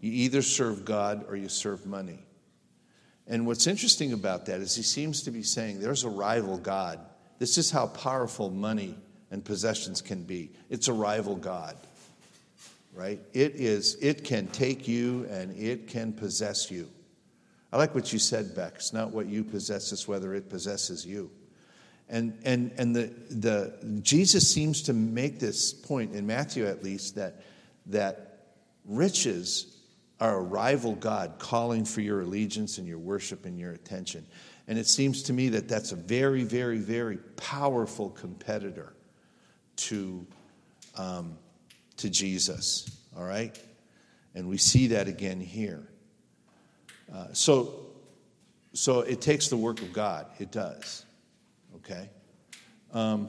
you 0.00 0.12
either 0.12 0.42
serve 0.42 0.84
God 0.84 1.24
or 1.28 1.34
you 1.34 1.48
serve 1.48 1.86
money. 1.86 2.24
And 3.26 3.46
what's 3.46 3.66
interesting 3.66 4.12
about 4.12 4.46
that 4.46 4.60
is 4.60 4.76
he 4.76 4.82
seems 4.82 5.22
to 5.22 5.30
be 5.30 5.42
saying 5.42 5.80
there's 5.80 6.04
a 6.04 6.10
rival 6.10 6.58
God. 6.58 7.00
This 7.38 7.56
is 7.56 7.70
how 7.70 7.86
powerful 7.86 8.50
money 8.50 8.96
and 9.30 9.44
possessions 9.44 10.02
can 10.02 10.22
be. 10.24 10.50
It's 10.68 10.88
a 10.88 10.92
rival 10.92 11.36
God. 11.36 11.76
Right? 12.92 13.20
It 13.32 13.54
is 13.54 13.96
it 14.02 14.22
can 14.22 14.48
take 14.48 14.86
you 14.86 15.26
and 15.30 15.56
it 15.56 15.86
can 15.86 16.12
possess 16.12 16.70
you. 16.70 16.90
I 17.72 17.78
like 17.78 17.94
what 17.94 18.12
you 18.12 18.18
said, 18.18 18.54
Beck. 18.54 18.74
It's 18.74 18.92
not 18.92 19.12
what 19.12 19.26
you 19.26 19.42
possess, 19.42 19.92
it's 19.92 20.06
whether 20.06 20.34
it 20.34 20.50
possesses 20.50 21.06
you. 21.06 21.30
And 22.12 22.38
and 22.44 22.70
and 22.76 22.94
the 22.94 23.12
the 23.30 24.00
Jesus 24.02 24.48
seems 24.48 24.82
to 24.82 24.92
make 24.92 25.40
this 25.40 25.72
point 25.72 26.14
in 26.14 26.26
Matthew 26.26 26.66
at 26.66 26.84
least 26.84 27.16
that 27.16 27.42
that 27.86 28.44
riches 28.84 29.78
are 30.20 30.36
a 30.36 30.40
rival 30.40 30.94
God 30.94 31.34
calling 31.38 31.84
for 31.84 32.00
your 32.00 32.20
allegiance 32.20 32.78
and 32.78 32.86
your 32.86 32.98
worship 32.98 33.44
and 33.44 33.58
your 33.58 33.72
attention. 33.72 34.24
And 34.68 34.78
it 34.78 34.86
seems 34.86 35.24
to 35.24 35.32
me 35.32 35.48
that 35.48 35.68
that's 35.68 35.90
a 35.90 35.96
very, 35.96 36.44
very, 36.44 36.78
very 36.78 37.16
powerful 37.36 38.10
competitor 38.10 38.94
to, 39.76 40.24
um, 40.96 41.36
to 41.96 42.08
Jesus, 42.08 42.88
all 43.16 43.24
right? 43.24 43.58
And 44.36 44.48
we 44.48 44.58
see 44.58 44.86
that 44.88 45.08
again 45.08 45.40
here. 45.40 45.88
Uh, 47.12 47.26
so, 47.32 47.86
so 48.72 49.00
it 49.00 49.20
takes 49.20 49.48
the 49.48 49.56
work 49.56 49.82
of 49.82 49.92
God. 49.92 50.26
It 50.38 50.52
does, 50.52 51.04
okay? 51.84 52.08
Um, 52.92 53.28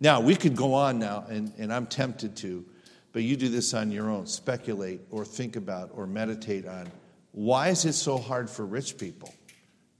now, 0.00 0.20
we 0.20 0.34
could 0.34 0.56
go 0.56 0.74
on 0.74 0.98
now, 0.98 1.24
and, 1.28 1.52
and 1.58 1.72
I'm 1.72 1.86
tempted 1.86 2.36
to, 2.38 2.64
but 3.12 3.22
you 3.22 3.36
do 3.36 3.48
this 3.48 3.74
on 3.74 3.90
your 3.90 4.08
own. 4.08 4.26
Speculate 4.26 5.00
or 5.10 5.24
think 5.24 5.56
about 5.56 5.90
or 5.92 6.06
meditate 6.06 6.66
on 6.66 6.90
why 7.32 7.68
is 7.68 7.84
it 7.84 7.92
so 7.92 8.18
hard 8.18 8.48
for 8.50 8.66
rich 8.66 8.98
people 8.98 9.32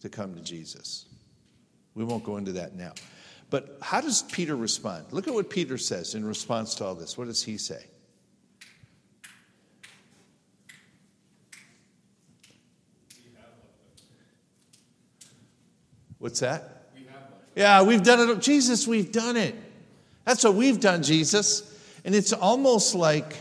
to 0.00 0.08
come 0.08 0.34
to 0.34 0.40
Jesus? 0.40 1.06
We 1.94 2.04
won't 2.04 2.24
go 2.24 2.38
into 2.38 2.52
that 2.52 2.74
now. 2.74 2.92
But 3.50 3.78
how 3.82 4.00
does 4.00 4.22
Peter 4.22 4.56
respond? 4.56 5.06
Look 5.10 5.28
at 5.28 5.34
what 5.34 5.50
Peter 5.50 5.76
says 5.76 6.14
in 6.14 6.24
response 6.24 6.74
to 6.76 6.84
all 6.84 6.94
this. 6.94 7.18
What 7.18 7.26
does 7.26 7.42
he 7.42 7.58
say? 7.58 7.84
What's 16.18 16.40
that? 16.40 16.79
Yeah, 17.54 17.82
we've 17.82 18.02
done 18.02 18.28
it. 18.28 18.40
Jesus, 18.40 18.86
we've 18.86 19.10
done 19.10 19.36
it. 19.36 19.54
That's 20.24 20.44
what 20.44 20.54
we've 20.54 20.80
done, 20.80 21.02
Jesus. 21.02 21.66
And 22.04 22.14
it's 22.14 22.32
almost 22.32 22.94
like 22.94 23.36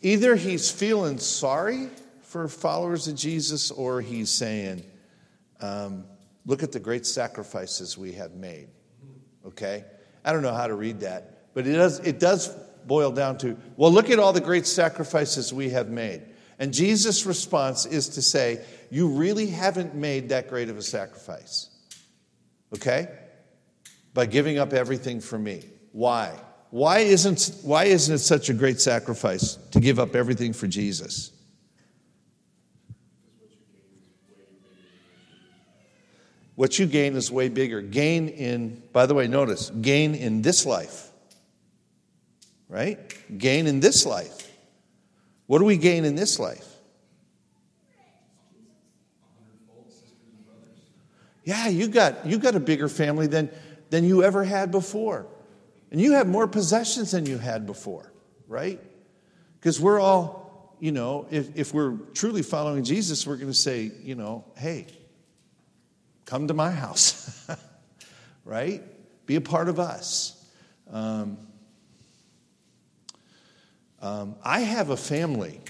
either 0.00 0.34
he's 0.34 0.70
feeling 0.70 1.18
sorry 1.18 1.88
for 2.22 2.48
followers 2.48 3.08
of 3.08 3.14
Jesus 3.14 3.70
or 3.70 4.00
he's 4.00 4.30
saying, 4.30 4.82
um, 5.60 6.04
Look 6.44 6.64
at 6.64 6.72
the 6.72 6.80
great 6.80 7.06
sacrifices 7.06 7.96
we 7.96 8.12
have 8.12 8.32
made. 8.34 8.66
Okay? 9.46 9.84
I 10.24 10.32
don't 10.32 10.42
know 10.42 10.52
how 10.54 10.66
to 10.66 10.74
read 10.74 11.00
that, 11.00 11.54
but 11.54 11.66
it 11.66 11.74
does, 11.74 12.00
it 12.00 12.18
does 12.18 12.48
boil 12.86 13.12
down 13.12 13.38
to, 13.38 13.56
well, 13.76 13.92
look 13.92 14.10
at 14.10 14.18
all 14.18 14.32
the 14.32 14.40
great 14.40 14.66
sacrifices 14.66 15.52
we 15.52 15.70
have 15.70 15.88
made. 15.88 16.22
And 16.58 16.72
Jesus' 16.72 17.26
response 17.26 17.86
is 17.86 18.08
to 18.10 18.22
say, 18.22 18.64
You 18.90 19.08
really 19.08 19.46
haven't 19.46 19.94
made 19.94 20.28
that 20.30 20.48
great 20.48 20.68
of 20.68 20.76
a 20.78 20.82
sacrifice. 20.82 21.68
Okay? 22.74 23.08
By 24.14 24.26
giving 24.26 24.58
up 24.58 24.72
everything 24.72 25.20
for 25.20 25.38
me. 25.38 25.64
Why? 25.92 26.38
Why 26.70 27.00
isn't, 27.00 27.60
why 27.62 27.84
isn't 27.84 28.14
it 28.14 28.18
such 28.18 28.48
a 28.48 28.54
great 28.54 28.80
sacrifice 28.80 29.56
to 29.72 29.80
give 29.80 29.98
up 29.98 30.14
everything 30.14 30.52
for 30.52 30.66
Jesus? 30.66 31.30
What 36.54 36.78
you 36.78 36.86
gain 36.86 37.16
is 37.16 37.30
way 37.30 37.48
bigger. 37.48 37.82
Gain 37.82 38.28
in, 38.28 38.82
by 38.92 39.06
the 39.06 39.14
way, 39.14 39.26
notice, 39.26 39.70
gain 39.70 40.14
in 40.14 40.42
this 40.42 40.64
life. 40.64 41.10
Right? 42.68 42.98
Gain 43.36 43.66
in 43.66 43.80
this 43.80 44.06
life. 44.06 44.50
What 45.46 45.58
do 45.58 45.64
we 45.64 45.76
gain 45.76 46.04
in 46.04 46.14
this 46.14 46.38
life? 46.38 46.71
Yeah, 51.44 51.68
you 51.68 51.88
got 51.88 52.26
you 52.26 52.38
got 52.38 52.54
a 52.54 52.60
bigger 52.60 52.88
family 52.88 53.26
than 53.26 53.50
than 53.90 54.04
you 54.04 54.22
ever 54.22 54.44
had 54.44 54.70
before. 54.70 55.26
And 55.90 56.00
you 56.00 56.12
have 56.12 56.26
more 56.26 56.48
possessions 56.48 57.10
than 57.10 57.26
you 57.26 57.36
had 57.36 57.66
before, 57.66 58.10
right? 58.48 58.80
Because 59.60 59.78
we're 59.78 60.00
all, 60.00 60.74
you 60.80 60.90
know, 60.90 61.26
if, 61.30 61.54
if 61.54 61.74
we're 61.74 61.98
truly 62.14 62.42
following 62.42 62.82
Jesus, 62.82 63.26
we're 63.26 63.36
going 63.36 63.50
to 63.50 63.54
say, 63.54 63.92
you 64.02 64.14
know, 64.14 64.46
hey, 64.56 64.86
come 66.24 66.48
to 66.48 66.54
my 66.54 66.70
house, 66.70 67.46
right? 68.46 68.82
Be 69.26 69.36
a 69.36 69.42
part 69.42 69.68
of 69.68 69.78
us. 69.78 70.42
Um, 70.90 71.36
um, 74.00 74.36
I 74.42 74.60
have 74.60 74.88
a 74.88 74.96
family 74.96 75.60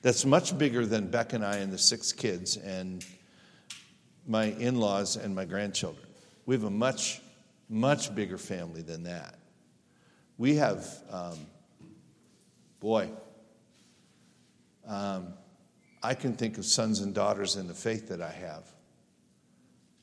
that's 0.00 0.24
much 0.24 0.56
bigger 0.56 0.86
than 0.86 1.10
Beck 1.10 1.34
and 1.34 1.44
I 1.44 1.56
and 1.56 1.70
the 1.70 1.78
six 1.78 2.12
kids 2.12 2.56
and 2.56 3.04
my 4.26 4.44
in 4.44 4.76
laws 4.76 5.16
and 5.16 5.34
my 5.34 5.44
grandchildren. 5.44 6.06
We 6.46 6.54
have 6.54 6.64
a 6.64 6.70
much, 6.70 7.20
much 7.68 8.14
bigger 8.14 8.38
family 8.38 8.82
than 8.82 9.04
that. 9.04 9.36
We 10.38 10.56
have, 10.56 10.86
um, 11.10 11.38
boy, 12.80 13.10
um, 14.86 15.34
I 16.02 16.14
can 16.14 16.34
think 16.34 16.58
of 16.58 16.64
sons 16.64 17.00
and 17.00 17.14
daughters 17.14 17.56
in 17.56 17.68
the 17.68 17.74
faith 17.74 18.08
that 18.08 18.20
I 18.20 18.30
have 18.30 18.64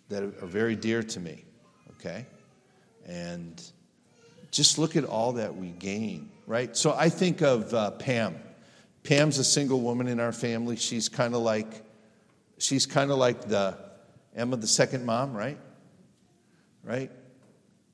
that 0.07 0.23
are 0.23 0.47
very 0.47 0.75
dear 0.75 1.03
to 1.03 1.19
me, 1.19 1.43
okay? 1.91 2.25
And 3.05 3.61
just 4.51 4.77
look 4.77 4.95
at 4.95 5.03
all 5.03 5.33
that 5.33 5.55
we 5.55 5.69
gain, 5.71 6.31
right? 6.47 6.75
So 6.75 6.93
I 6.97 7.09
think 7.09 7.41
of 7.41 7.73
uh, 7.73 7.91
Pam. 7.91 8.35
Pam's 9.03 9.37
a 9.37 9.43
single 9.43 9.81
woman 9.81 10.07
in 10.07 10.19
our 10.19 10.31
family. 10.31 10.75
She's 10.75 11.09
kind 11.09 11.35
of 11.35 11.41
like, 11.41 11.83
she's 12.57 12.85
kind 12.85 13.11
of 13.11 13.17
like 13.17 13.47
the 13.47 13.77
Emma, 14.35 14.57
the 14.57 14.67
second 14.67 15.05
mom, 15.05 15.33
right? 15.33 15.57
Right? 16.83 17.11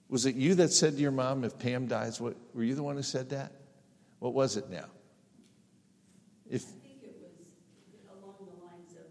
Was 0.10 0.26
it 0.26 0.36
you 0.36 0.56
that 0.56 0.71
said 0.71 0.95
to 0.95 1.02
your 1.02 1.12
mom, 1.12 1.43
if 1.43 1.58
Pam 1.58 1.88
dies, 1.88 2.21
what, 2.21 2.36
were 2.54 2.63
you 2.63 2.76
the 2.76 2.84
one 2.84 2.95
who 2.95 3.04
said 3.04 3.30
that? 3.32 3.52
What 4.19 4.34
was 4.34 4.58
it 4.58 4.69
now? 4.69 4.86
If, 6.50 6.63
I 6.63 6.65
think 6.65 7.04
it 7.04 7.15
was 7.19 8.21
along 8.21 8.36
the 8.39 8.65
lines 8.65 8.91
of, 8.93 9.08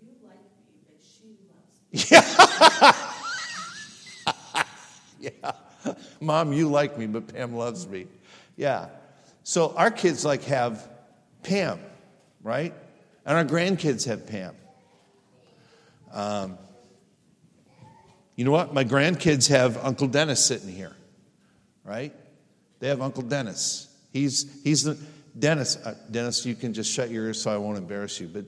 you 0.00 0.12
like 0.22 0.38
me, 0.64 0.74
but 0.86 1.02
she 1.02 1.36
loves 1.50 1.80
me. 5.20 5.32
yeah. 5.44 5.52
Mom, 6.20 6.52
you 6.52 6.68
like 6.68 6.96
me, 6.96 7.06
but 7.06 7.32
Pam 7.34 7.54
loves 7.54 7.86
me. 7.86 8.06
Yeah. 8.56 8.88
So 9.42 9.74
our 9.76 9.90
kids 9.90 10.24
like 10.24 10.44
have 10.44 10.88
Pam, 11.42 11.80
right? 12.42 12.74
And 13.24 13.36
our 13.36 13.44
grandkids 13.44 14.06
have 14.06 14.26
Pam. 14.26 14.54
Um, 16.12 16.58
you 18.36 18.44
know 18.44 18.52
what? 18.52 18.72
My 18.72 18.84
grandkids 18.84 19.48
have 19.48 19.82
Uncle 19.84 20.06
Dennis 20.06 20.44
sitting 20.44 20.68
here, 20.68 20.94
right? 21.84 22.14
They 22.78 22.88
have 22.88 23.00
Uncle 23.00 23.22
Dennis. 23.22 23.88
He's, 24.12 24.62
he's 24.62 24.84
the, 24.84 24.98
Dennis, 25.38 25.76
uh, 25.76 25.94
Dennis, 26.10 26.44
you 26.46 26.54
can 26.54 26.72
just 26.72 26.92
shut 26.92 27.10
your 27.10 27.24
ears 27.24 27.40
so 27.40 27.50
I 27.50 27.56
won't 27.56 27.78
embarrass 27.78 28.20
you, 28.20 28.28
but 28.28 28.44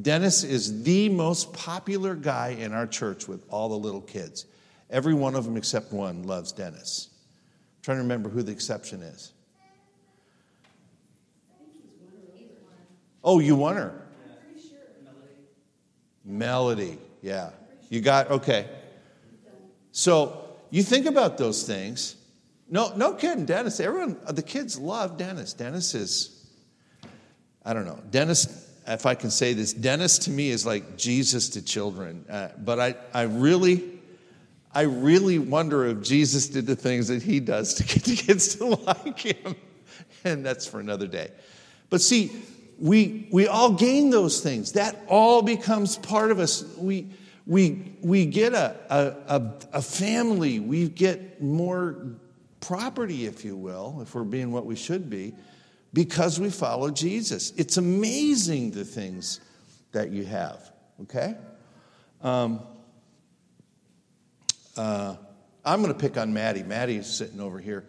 Dennis 0.00 0.42
is 0.42 0.82
the 0.82 1.08
most 1.08 1.52
popular 1.52 2.14
guy 2.14 2.56
in 2.58 2.72
our 2.72 2.86
church 2.86 3.28
with 3.28 3.44
all 3.48 3.68
the 3.68 3.78
little 3.78 4.00
kids. 4.00 4.46
Every 4.90 5.14
one 5.14 5.34
of 5.34 5.44
them 5.44 5.56
except 5.56 5.92
one 5.92 6.24
loves 6.24 6.52
Dennis. 6.52 7.08
I'm 7.12 7.82
trying 7.82 7.98
to 7.98 8.02
remember 8.02 8.28
who 8.28 8.42
the 8.42 8.52
exception 8.52 9.02
is. 9.02 9.32
Oh, 13.24 13.38
you 13.38 13.54
won 13.54 13.76
her? 13.76 14.02
Melody, 16.24 16.96
Melody, 16.96 16.98
yeah. 17.20 17.50
You 17.88 18.00
got, 18.00 18.30
okay. 18.30 18.68
So 19.92 20.48
you 20.70 20.82
think 20.82 21.06
about 21.06 21.38
those 21.38 21.62
things. 21.64 22.16
No, 22.68 22.92
no 22.96 23.12
kidding, 23.12 23.44
Dennis. 23.44 23.78
Everyone, 23.78 24.16
the 24.28 24.42
kids 24.42 24.78
love 24.78 25.18
Dennis. 25.18 25.52
Dennis 25.52 25.94
is, 25.94 26.50
I 27.64 27.74
don't 27.74 27.84
know. 27.84 28.00
Dennis, 28.10 28.70
if 28.86 29.04
I 29.04 29.14
can 29.14 29.30
say 29.30 29.52
this, 29.52 29.74
Dennis 29.74 30.18
to 30.20 30.30
me 30.30 30.48
is 30.48 30.64
like 30.64 30.96
Jesus 30.96 31.50
to 31.50 31.62
children. 31.62 32.24
Uh, 32.28 32.48
but 32.58 32.80
I, 32.80 32.96
I 33.12 33.22
really, 33.22 34.00
I 34.74 34.82
really 34.82 35.38
wonder 35.38 35.86
if 35.86 36.02
Jesus 36.02 36.48
did 36.48 36.66
the 36.66 36.76
things 36.76 37.08
that 37.08 37.22
he 37.22 37.40
does 37.40 37.74
to 37.74 37.84
get 37.84 38.04
the 38.04 38.16
kids 38.16 38.56
to 38.56 38.64
like 38.86 39.18
him. 39.18 39.54
And 40.24 40.44
that's 40.44 40.66
for 40.66 40.80
another 40.80 41.06
day. 41.06 41.30
But 41.90 42.00
see, 42.00 42.32
we, 42.78 43.28
we 43.30 43.46
all 43.46 43.72
gain 43.72 44.08
those 44.08 44.40
things. 44.40 44.72
That 44.72 44.96
all 45.08 45.42
becomes 45.42 45.98
part 45.98 46.30
of 46.30 46.38
us. 46.38 46.64
We, 46.78 47.08
we, 47.46 47.96
we 48.00 48.26
get 48.26 48.52
a, 48.52 48.76
a, 48.88 49.36
a, 49.36 49.52
a 49.74 49.82
family, 49.82 50.60
we 50.60 50.88
get 50.88 51.42
more 51.42 52.16
property, 52.60 53.26
if 53.26 53.44
you 53.44 53.56
will, 53.56 54.00
if 54.02 54.14
we're 54.14 54.22
being 54.22 54.52
what 54.52 54.64
we 54.64 54.76
should 54.76 55.10
be, 55.10 55.34
because 55.92 56.38
we 56.38 56.50
follow 56.50 56.90
Jesus. 56.90 57.52
It's 57.56 57.76
amazing 57.76 58.70
the 58.70 58.84
things 58.84 59.40
that 59.90 60.10
you 60.10 60.24
have, 60.24 60.70
okay? 61.02 61.36
Um, 62.22 62.60
uh, 64.76 65.16
I'm 65.64 65.82
going 65.82 65.92
to 65.92 65.98
pick 65.98 66.16
on 66.16 66.32
Maddie. 66.32 66.62
Maddie 66.62 66.96
is 66.96 67.06
sitting 67.06 67.40
over 67.40 67.58
here. 67.58 67.84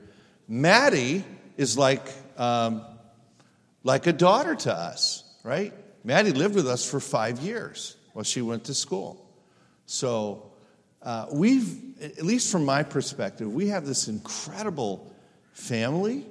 Maddie 0.48 1.24
is 1.56 1.78
like, 1.78 2.06
um, 2.38 2.84
like 3.84 4.08
a 4.08 4.14
daughter 4.14 4.56
to 4.56 4.74
us, 4.74 5.24
right? 5.44 5.74
Maddie 6.04 6.32
lived 6.32 6.56
with 6.56 6.68
us 6.68 6.90
for 6.90 7.00
five 7.00 7.40
years 7.40 7.96
while 8.14 8.24
she 8.24 8.42
went 8.42 8.66
to 8.66 8.74
school. 8.74 9.23
So 9.86 10.52
uh, 11.02 11.28
we've, 11.32 12.02
at 12.02 12.24
least 12.24 12.52
from 12.52 12.66
my 12.66 12.84
perspective, 12.84 13.52
we 13.52 13.68
have 13.68 13.86
this 13.86 14.08
incredible 14.08 15.14
family 15.52 16.26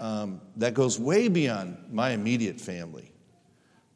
um, 0.00 0.40
that 0.56 0.74
goes 0.74 0.98
way 0.98 1.28
beyond 1.28 1.76
my 1.92 2.10
immediate 2.10 2.60
family. 2.60 3.12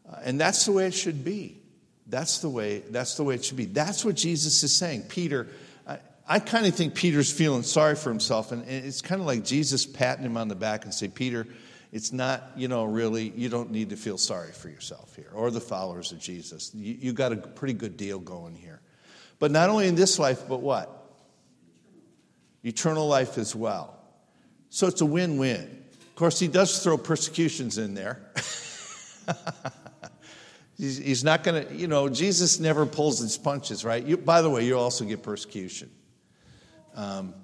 Uh, 0.08 0.20
and 0.24 0.40
that's 0.40 0.64
the 0.64 0.72
way 0.72 0.86
it 0.86 0.94
should 0.94 1.24
be. 1.24 1.60
That's 2.06 2.38
the 2.38 2.48
way, 2.48 2.80
that's 2.90 3.16
the 3.16 3.24
way 3.24 3.34
it 3.34 3.44
should 3.44 3.56
be. 3.56 3.66
That's 3.66 4.04
what 4.04 4.14
Jesus 4.14 4.62
is 4.62 4.74
saying. 4.74 5.02
Peter, 5.02 5.48
I, 5.86 5.98
I 6.26 6.38
kind 6.38 6.66
of 6.66 6.74
think 6.74 6.94
Peter's 6.94 7.30
feeling 7.30 7.62
sorry 7.62 7.96
for 7.96 8.08
himself, 8.08 8.52
and 8.52 8.66
it's 8.66 9.02
kind 9.02 9.20
of 9.20 9.26
like 9.26 9.44
Jesus 9.44 9.84
patting 9.84 10.24
him 10.24 10.36
on 10.36 10.48
the 10.48 10.54
back 10.54 10.84
and 10.84 10.94
say, 10.94 11.08
Peter, 11.08 11.46
it's 11.90 12.12
not, 12.12 12.52
you 12.56 12.68
know, 12.68 12.84
really, 12.84 13.32
you 13.34 13.48
don't 13.48 13.70
need 13.70 13.90
to 13.90 13.96
feel 13.96 14.18
sorry 14.18 14.52
for 14.52 14.68
yourself 14.68 15.16
here 15.16 15.30
or 15.32 15.50
the 15.50 15.60
followers 15.60 16.12
of 16.12 16.18
Jesus. 16.18 16.70
You, 16.74 16.96
you 17.00 17.12
got 17.12 17.32
a 17.32 17.36
pretty 17.36 17.74
good 17.74 17.96
deal 17.96 18.18
going 18.18 18.54
here. 18.54 18.80
But 19.38 19.50
not 19.50 19.70
only 19.70 19.88
in 19.88 19.94
this 19.94 20.18
life, 20.18 20.42
but 20.48 20.60
what? 20.60 20.94
Eternal 22.64 23.06
life 23.06 23.38
as 23.38 23.54
well. 23.54 23.98
So 24.68 24.86
it's 24.86 25.00
a 25.00 25.06
win 25.06 25.38
win. 25.38 25.84
Of 26.00 26.14
course, 26.16 26.38
he 26.38 26.48
does 26.48 26.82
throw 26.82 26.98
persecutions 26.98 27.78
in 27.78 27.94
there. 27.94 28.20
he's, 30.76 31.24
not 31.24 31.42
going 31.42 31.66
to, 31.66 31.74
you 31.74 31.86
know, 31.86 32.08
Jesus 32.08 32.60
never 32.60 32.84
pulls 32.84 33.20
his 33.20 33.38
punches, 33.38 33.84
right? 33.84 34.04
You, 34.04 34.16
by 34.16 34.42
the 34.42 34.50
way, 34.50 34.66
you 34.66 34.78
also 34.78 35.04
get 35.04 35.22
persecution. 35.22 35.90
Um, 36.94 37.34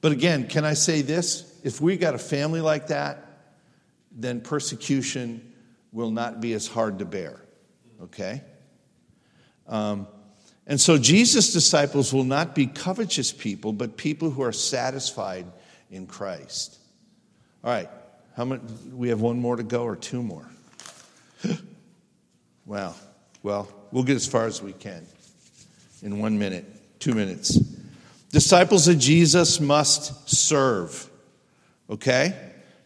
but 0.00 0.12
again, 0.12 0.48
can 0.48 0.64
I 0.64 0.74
say 0.74 1.00
this? 1.00 1.58
If 1.62 1.80
we 1.80 1.96
got 1.96 2.14
a 2.14 2.18
family 2.18 2.60
like 2.60 2.88
that, 2.88 3.24
then 4.14 4.40
persecution 4.40 5.52
will 5.92 6.10
not 6.10 6.40
be 6.40 6.52
as 6.52 6.66
hard 6.66 6.98
to 7.00 7.04
bear. 7.04 7.40
Okay? 8.02 8.42
Um, 9.66 10.06
and 10.66 10.80
so 10.80 10.98
Jesus' 10.98 11.52
disciples 11.52 12.12
will 12.12 12.24
not 12.24 12.54
be 12.54 12.66
covetous 12.66 13.32
people, 13.32 13.72
but 13.72 13.96
people 13.96 14.30
who 14.30 14.42
are 14.42 14.52
satisfied 14.52 15.46
in 15.90 16.06
Christ. 16.06 16.78
All 17.62 17.70
right, 17.70 17.88
how 18.36 18.44
many? 18.44 18.62
We 18.92 19.08
have 19.08 19.20
one 19.20 19.40
more 19.40 19.56
to 19.56 19.62
go 19.62 19.84
or 19.84 19.96
two 19.96 20.22
more? 20.22 20.48
wow. 22.66 22.94
Well, 23.42 23.68
we'll 23.92 24.04
get 24.04 24.16
as 24.16 24.26
far 24.26 24.46
as 24.46 24.62
we 24.62 24.72
can 24.72 25.06
in 26.02 26.18
one 26.18 26.38
minute, 26.38 26.64
two 26.98 27.14
minutes. 27.14 27.56
Disciples 28.30 28.88
of 28.88 28.98
Jesus 28.98 29.60
must 29.60 30.28
serve. 30.28 31.10
Okay? 31.90 32.34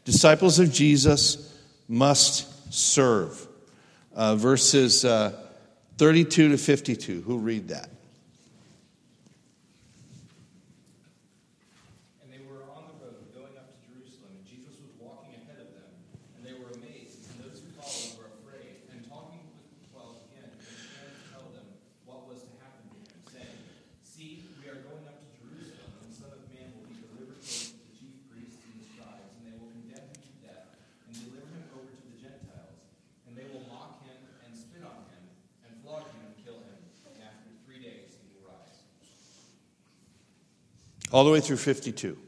Disciples 0.09 0.59
of 0.59 0.73
Jesus 0.73 1.55
must 1.87 2.73
serve. 2.73 3.47
Uh, 4.15 4.37
verses 4.37 5.05
uh, 5.05 5.39
32 5.99 6.49
to 6.49 6.57
52. 6.57 7.21
Who'll 7.21 7.39
read 7.39 7.69
that? 7.69 7.91
All 41.11 41.25
the 41.25 41.31
way 41.31 41.41
through 41.41 41.57
52. 41.57 42.19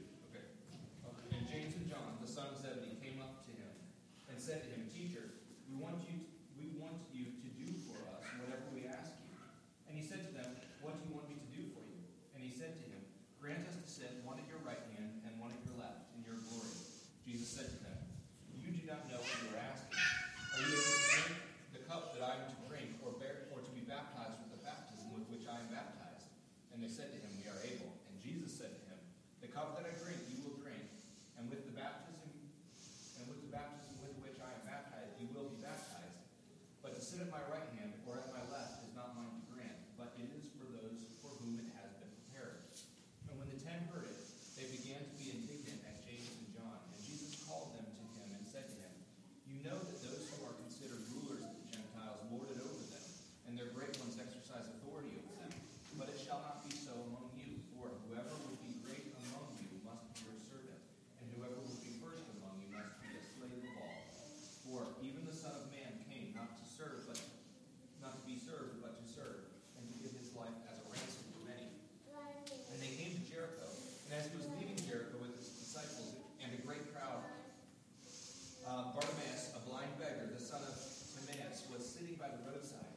by 82.21 82.29
the 82.29 82.53
roadside. 82.53 82.89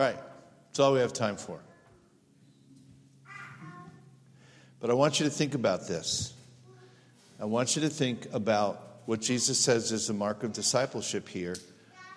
All 0.00 0.06
right, 0.06 0.16
that's 0.68 0.78
all 0.78 0.94
we 0.94 1.00
have 1.00 1.12
time 1.12 1.36
for. 1.36 1.60
But 4.80 4.88
I 4.88 4.94
want 4.94 5.20
you 5.20 5.24
to 5.26 5.30
think 5.30 5.54
about 5.54 5.86
this. 5.86 6.32
I 7.38 7.44
want 7.44 7.76
you 7.76 7.82
to 7.82 7.90
think 7.90 8.26
about 8.32 9.02
what 9.04 9.20
Jesus 9.20 9.60
says 9.60 9.92
is 9.92 10.06
the 10.06 10.14
mark 10.14 10.42
of 10.42 10.54
discipleship 10.54 11.28
here. 11.28 11.54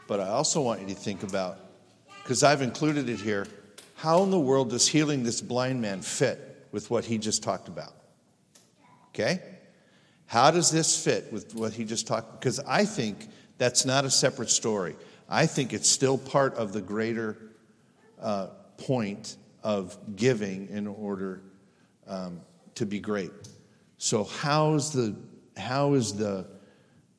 But 0.07 0.21
I 0.21 0.29
also 0.29 0.61
want 0.61 0.79
you 0.79 0.87
to 0.87 0.93
think 0.93 1.23
about, 1.23 1.59
because 2.23 2.41
I've 2.41 2.61
included 2.61 3.09
it 3.09 3.19
here, 3.19 3.47
how 3.95 4.23
in 4.23 4.31
the 4.31 4.39
world 4.39 4.69
does 4.69 4.87
healing 4.87 5.23
this 5.23 5.41
blind 5.41 5.81
man 5.81 6.01
fit 6.01 6.65
with 6.71 6.89
what 6.89 7.03
he 7.03 7.17
just 7.17 7.43
talked 7.43 7.67
about? 7.67 7.93
Okay? 9.09 9.41
How 10.27 10.51
does 10.51 10.71
this 10.71 11.03
fit 11.03 11.33
with 11.33 11.53
what 11.53 11.73
he 11.73 11.83
just 11.83 12.07
talked? 12.07 12.39
Because 12.39 12.61
I 12.61 12.85
think 12.85 13.27
that's 13.57 13.85
not 13.85 14.05
a 14.05 14.09
separate 14.09 14.51
story. 14.51 14.95
I 15.27 15.47
think 15.47 15.73
it's 15.73 15.89
still 15.89 16.17
part 16.17 16.53
of 16.53 16.71
the 16.71 16.81
greater 16.81 17.49
uh, 18.23 18.47
point 18.77 19.37
of 19.61 19.97
giving 20.15 20.67
in 20.69 20.87
order 20.87 21.41
um, 22.07 22.41
to 22.75 22.85
be 22.85 22.99
great. 22.99 23.31
So 23.97 24.23
how's 24.23 24.91
the 24.91 25.15
how 25.55 25.93
is 25.93 26.13
the 26.13 26.47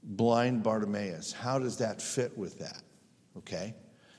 blind 0.02 0.64
Bartimaeus? 0.64 1.32
How 1.32 1.58
does 1.58 1.76
that 1.78 2.02
fit 2.02 2.36
with 2.36 2.58
that? 2.58 2.82
Okay? 3.38 3.74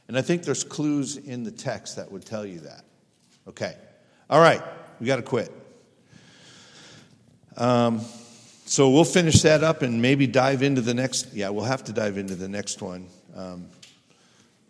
And 0.07 0.17
I 0.17 0.21
think 0.21 0.43
there's 0.43 0.63
clues 0.63 1.17
in 1.17 1.43
the 1.43 1.51
text 1.51 1.97
that 1.97 2.09
would 2.11 2.25
tell 2.25 2.45
you 2.45 2.59
that. 2.61 2.85
Okay. 3.47 3.75
All 4.29 4.39
right, 4.39 4.61
we 4.99 5.05
got 5.05 5.17
to 5.17 5.21
quit. 5.21 5.51
Um, 7.57 8.01
so 8.65 8.89
we'll 8.89 9.03
finish 9.03 9.41
that 9.43 9.63
up 9.63 9.81
and 9.81 10.01
maybe 10.01 10.25
dive 10.27 10.63
into 10.63 10.81
the 10.81 10.93
next. 10.93 11.33
Yeah, 11.33 11.49
we'll 11.49 11.65
have 11.65 11.83
to 11.85 11.93
dive 11.93 12.17
into 12.17 12.35
the 12.35 12.47
next 12.47 12.81
one 12.81 13.07
um, 13.35 13.67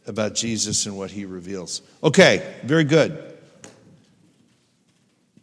about 0.08 0.36
Jesus 0.36 0.86
and 0.86 0.97
what 0.97 1.12
he 1.12 1.26
reveals. 1.26 1.82
Okay, 2.03 2.56
very 2.64 2.84
good. 2.84 3.38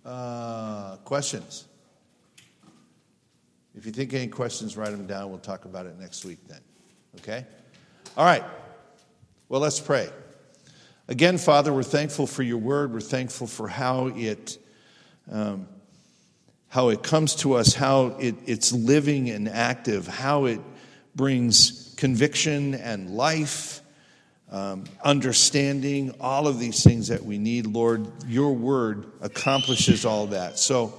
Uh, 0.05 0.97
questions? 1.05 1.67
If 3.75 3.87
you 3.87 3.93
think 3.93 4.13
any 4.15 4.29
questions, 4.29 4.77
write 4.77 4.91
them 4.91 5.07
down. 5.07 5.31
We'll 5.31 5.39
talk 5.39 5.65
about 5.65 5.87
it 5.87 5.99
next 5.99 6.25
week 6.25 6.39
then. 6.49 6.61
Okay? 7.19 7.47
All 8.17 8.25
right. 8.25 8.45
Well, 9.49 9.61
let's 9.61 9.81
pray. 9.81 10.09
Again, 11.09 11.39
Father, 11.39 11.73
we're 11.73 11.83
thankful 11.83 12.27
for 12.27 12.43
your 12.43 12.59
word. 12.59 12.93
We're 12.93 13.01
thankful 13.01 13.47
for 13.47 13.69
how 13.69 14.09
it. 14.09 14.59
Um, 15.31 15.69
how 16.73 16.89
it 16.89 17.03
comes 17.03 17.35
to 17.35 17.53
us, 17.53 17.75
how 17.75 18.17
it, 18.19 18.35
it's 18.47 18.73
living 18.73 19.29
and 19.29 19.47
active, 19.47 20.07
how 20.07 20.47
it 20.47 20.59
brings 21.15 21.95
conviction 21.99 22.75
and 22.75 23.11
life, 23.11 23.82
um, 24.53 24.85
understanding, 25.03 26.15
all 26.21 26.47
of 26.47 26.59
these 26.59 26.85
things 26.85 27.09
that 27.09 27.25
we 27.25 27.39
need. 27.39 27.67
Lord, 27.67 28.07
your 28.29 28.53
word 28.53 29.07
accomplishes 29.23 30.05
all 30.05 30.27
that. 30.29 30.59
So 30.59 30.93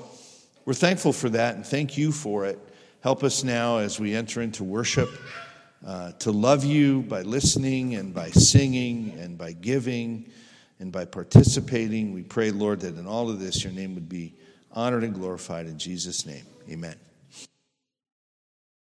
we're 0.65 0.73
thankful 0.73 1.13
for 1.13 1.29
that 1.29 1.55
and 1.55 1.65
thank 1.65 1.97
you 1.97 2.11
for 2.11 2.45
it. 2.45 2.59
Help 3.01 3.23
us 3.23 3.43
now 3.43 3.77
as 3.77 3.99
we 3.99 4.15
enter 4.15 4.41
into 4.41 4.63
worship 4.63 5.09
uh, 5.85 6.13
to 6.13 6.31
love 6.31 6.63
you 6.63 7.03
by 7.03 7.21
listening 7.21 7.95
and 7.95 8.13
by 8.13 8.31
singing 8.31 9.15
and 9.19 9.37
by 9.37 9.51
giving 9.51 10.31
and 10.79 10.91
by 10.91 11.05
participating. 11.05 12.11
We 12.11 12.23
pray, 12.23 12.49
Lord, 12.49 12.79
that 12.79 12.97
in 12.97 13.05
all 13.05 13.29
of 13.29 13.39
this 13.39 13.63
your 13.63 13.73
name 13.73 13.93
would 13.93 14.09
be 14.09 14.33
honored 14.71 15.03
and 15.03 15.13
glorified 15.13 15.67
in 15.67 15.77
Jesus' 15.77 16.25
name. 16.25 16.45
Amen. 16.69 16.95